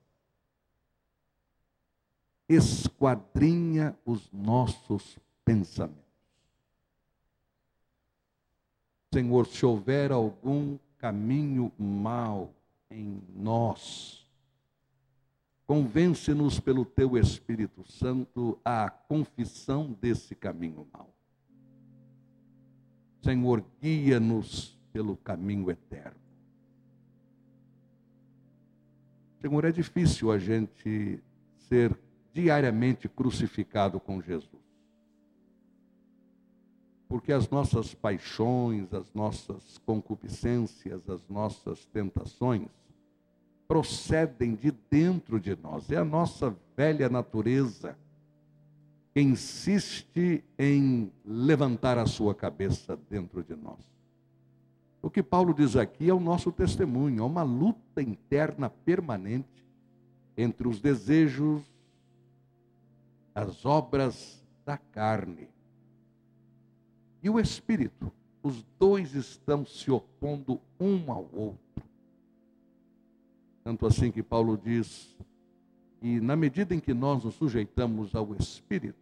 Esquadrinha 2.49 3.97
os 4.05 4.31
nossos 4.31 5.19
pensamentos. 5.45 6.03
Senhor, 9.13 9.47
se 9.47 9.65
houver 9.65 10.13
algum 10.13 10.79
caminho 10.99 11.73
mau 11.79 12.55
em 12.91 13.23
nós, 13.35 14.22
convence-nos 15.73 16.61
pelo 16.61 16.85
teu 16.85 17.17
Espírito 17.17 17.83
Santo 17.91 18.61
à 18.63 18.91
confissão 18.91 19.91
desse 19.99 20.35
caminho 20.35 20.87
mau. 20.93 21.09
Senhor, 23.23 23.65
guia-nos 23.81 24.79
pelo 24.93 25.17
caminho 25.17 25.71
eterno. 25.71 26.21
Senhor, 29.41 29.65
é 29.65 29.73
difícil 29.73 30.31
a 30.31 30.39
gente 30.39 31.19
ser 31.57 31.99
diariamente 32.35 33.09
crucificado 33.09 33.99
com 33.99 34.21
Jesus. 34.21 34.63
Porque 37.09 37.33
as 37.33 37.49
nossas 37.49 37.95
paixões, 37.95 38.93
as 38.93 39.11
nossas 39.15 39.79
concupiscências, 39.87 41.09
as 41.09 41.27
nossas 41.31 41.87
tentações 41.87 42.69
procedem 43.73 44.55
de 44.55 44.71
dentro 44.91 45.41
de 45.41 45.57
nós. 45.57 45.91
É 45.91 45.97
a 45.97 46.05
nossa 46.05 46.55
velha 46.77 47.09
natureza 47.09 47.97
que 49.15 49.21
insiste 49.23 50.45
em 50.59 51.11
levantar 51.25 51.97
a 51.97 52.05
sua 52.05 52.35
cabeça 52.35 52.99
dentro 53.09 53.43
de 53.43 53.57
nós. 53.57 53.81
O 55.01 55.09
que 55.09 55.23
Paulo 55.23 55.55
diz 55.55 55.75
aqui 55.75 56.11
é 56.11 56.13
o 56.13 56.21
nosso 56.21 56.53
testemunho, 56.53 57.23
é 57.23 57.27
uma 57.27 57.43
luta 57.43 58.03
interna 58.03 58.69
permanente 58.69 59.67
entre 60.37 60.69
os 60.69 60.79
desejos, 60.79 61.63
as 63.35 63.65
obras 63.65 64.45
da 64.67 64.77
carne 64.77 65.49
e 67.23 67.31
o 67.31 67.41
espírito. 67.41 68.13
Os 68.43 68.63
dois 68.79 69.15
estão 69.15 69.65
se 69.65 69.91
opondo 69.91 70.61
um 70.79 71.11
ao 71.11 71.27
outro. 71.33 71.63
Tanto 73.65 73.87
assim 73.87 74.11
que 74.11 74.23
Paulo 74.23 74.57
diz 74.57 75.17
que, 76.01 76.21
na 76.21 76.35
medida 76.35 76.75
em 76.75 76.81
que 76.81 76.93
nós 76.93 77.25
nos 77.25 77.35
sujeitamos 77.35 78.15
ao 78.15 78.35
espírito, 78.35 78.99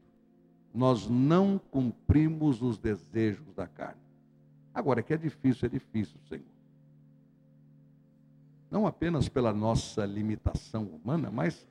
nós 0.74 1.08
não 1.08 1.58
cumprimos 1.70 2.62
os 2.62 2.78
desejos 2.78 3.54
da 3.54 3.66
carne. 3.66 4.00
Agora, 4.72 5.02
que 5.02 5.12
é 5.12 5.16
difícil, 5.16 5.66
é 5.66 5.68
difícil, 5.68 6.18
Senhor. 6.28 6.44
Não 8.70 8.86
apenas 8.86 9.28
pela 9.28 9.52
nossa 9.52 10.06
limitação 10.06 10.84
humana, 10.84 11.30
mas 11.30 11.66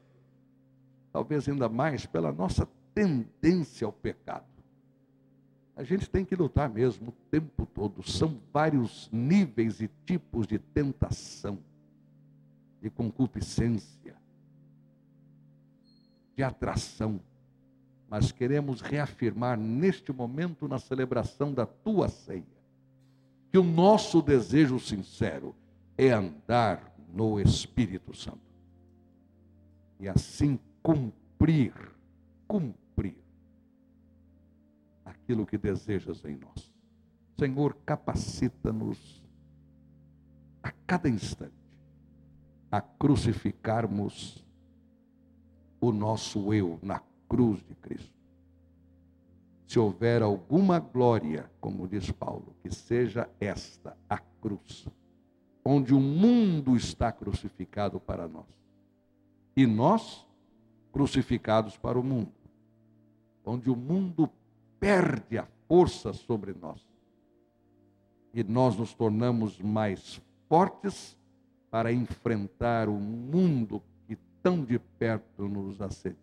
talvez 1.13 1.47
ainda 1.47 1.69
mais 1.69 2.06
pela 2.06 2.32
nossa 2.32 2.67
tendência 2.93 3.86
ao 3.86 3.93
pecado. 3.93 4.45
A 5.78 5.84
gente 5.84 6.10
tem 6.10 6.25
que 6.25 6.36
lutar 6.36 6.69
mesmo 6.69 7.08
o 7.08 7.13
tempo 7.32 7.65
todo. 7.65 8.04
São 8.04 8.38
vários 8.52 9.10
níveis 9.13 9.80
e 9.80 9.89
tipos 10.06 10.45
de 10.45 10.60
tentação, 10.60 11.58
de 12.81 12.89
concupiscência, 12.89 14.15
de 16.35 16.43
atração. 16.43 17.19
Mas 18.09 18.31
queremos 18.31 18.81
reafirmar 18.81 19.57
neste 19.57 20.11
momento, 20.11 20.67
na 20.67 20.79
celebração 20.79 21.53
da 21.53 21.65
tua 21.65 22.07
ceia, 22.07 22.43
que 23.51 23.57
o 23.57 23.63
nosso 23.63 24.21
desejo 24.21 24.79
sincero 24.79 25.55
é 25.97 26.09
andar 26.09 26.93
no 27.13 27.39
Espírito 27.39 28.15
Santo. 28.15 28.39
E 29.99 30.07
assim 30.07 30.57
cumprir, 30.81 31.73
cumprir 32.47 33.17
aquilo 35.03 35.45
que 35.45 35.57
desejas 35.57 36.23
em 36.23 36.37
nós. 36.37 36.71
Senhor, 37.37 37.75
capacita-nos 37.85 39.23
a 40.63 40.71
cada 40.87 41.09
instante 41.09 41.59
a 42.71 42.82
crucificarmos 42.82 44.45
o 45.82 45.91
nosso 45.91 46.53
eu 46.53 46.79
na 46.82 47.01
cruz 47.27 47.63
de 47.63 47.75
Cristo. 47.75 48.13
Se 49.67 49.77
houver 49.79 50.21
alguma 50.21 50.79
glória, 50.79 51.49
como 51.62 51.88
diz 51.88 52.12
Paulo, 52.12 52.55
que 52.62 52.73
seja 52.73 53.29
esta, 53.39 53.95
a 54.10 54.17
cruz, 54.17 54.88
onde 55.63 55.93
o 55.93 55.99
mundo 55.99 56.75
está 56.75 57.12
crucificado 57.12 57.99
para 57.99 58.27
nós 58.27 58.47
e 59.55 59.67
nós 59.67 60.27
crucificados 60.91 61.77
para 61.77 61.99
o 61.99 62.03
mundo, 62.03 62.32
onde 63.45 63.69
o 63.69 63.75
mundo 63.75 64.29
perde 64.79 65.38
a 65.38 65.47
força 65.67 66.13
sobre 66.13 66.53
nós 66.53 66.84
e 68.34 68.43
nós 68.43 68.75
nos 68.75 68.93
tornamos 68.93 69.60
mais 69.60 70.21
fortes 70.47 71.18
para 71.69 71.91
enfrentar 71.91 72.89
o 72.89 72.93
mundo 72.93 73.82
que 74.08 74.17
tão 74.41 74.63
de 74.63 74.79
perto 74.79 75.47
nos 75.47 75.82
assedia. 75.82 76.17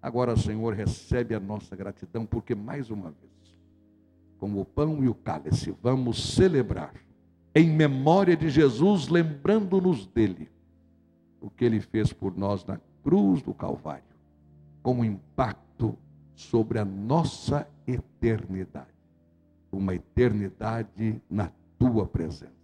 Agora, 0.00 0.36
Senhor, 0.36 0.74
recebe 0.74 1.34
a 1.34 1.40
nossa 1.40 1.76
gratidão, 1.76 2.26
porque 2.26 2.54
mais 2.54 2.90
uma 2.90 3.10
vez, 3.10 3.56
como 4.38 4.60
o 4.60 4.64
pão 4.64 5.04
e 5.04 5.08
o 5.08 5.14
cálice, 5.14 5.74
vamos 5.80 6.34
celebrar 6.34 6.92
em 7.54 7.70
memória 7.70 8.36
de 8.36 8.48
Jesus, 8.48 9.08
lembrando-nos 9.08 10.06
dele, 10.06 10.50
o 11.40 11.50
que 11.50 11.64
ele 11.64 11.80
fez 11.80 12.12
por 12.12 12.36
nós 12.36 12.64
na 12.64 12.80
cruz 13.02 13.42
do 13.42 13.52
Calvário, 13.52 14.04
com 14.82 15.04
impacto 15.04 15.96
sobre 16.34 16.78
a 16.78 16.84
nossa 16.84 17.68
eternidade, 17.86 18.86
uma 19.70 19.94
eternidade 19.94 21.20
na 21.30 21.50
tua 21.78 22.06
presença. 22.06 22.61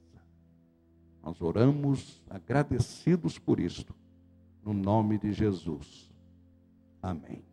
Nós 1.28 1.42
oramos 1.42 2.22
agradecidos 2.30 3.38
por 3.38 3.60
isto, 3.60 3.94
no 4.64 4.72
nome 4.72 5.18
de 5.18 5.30
Jesus. 5.30 6.10
Amém. 7.02 7.47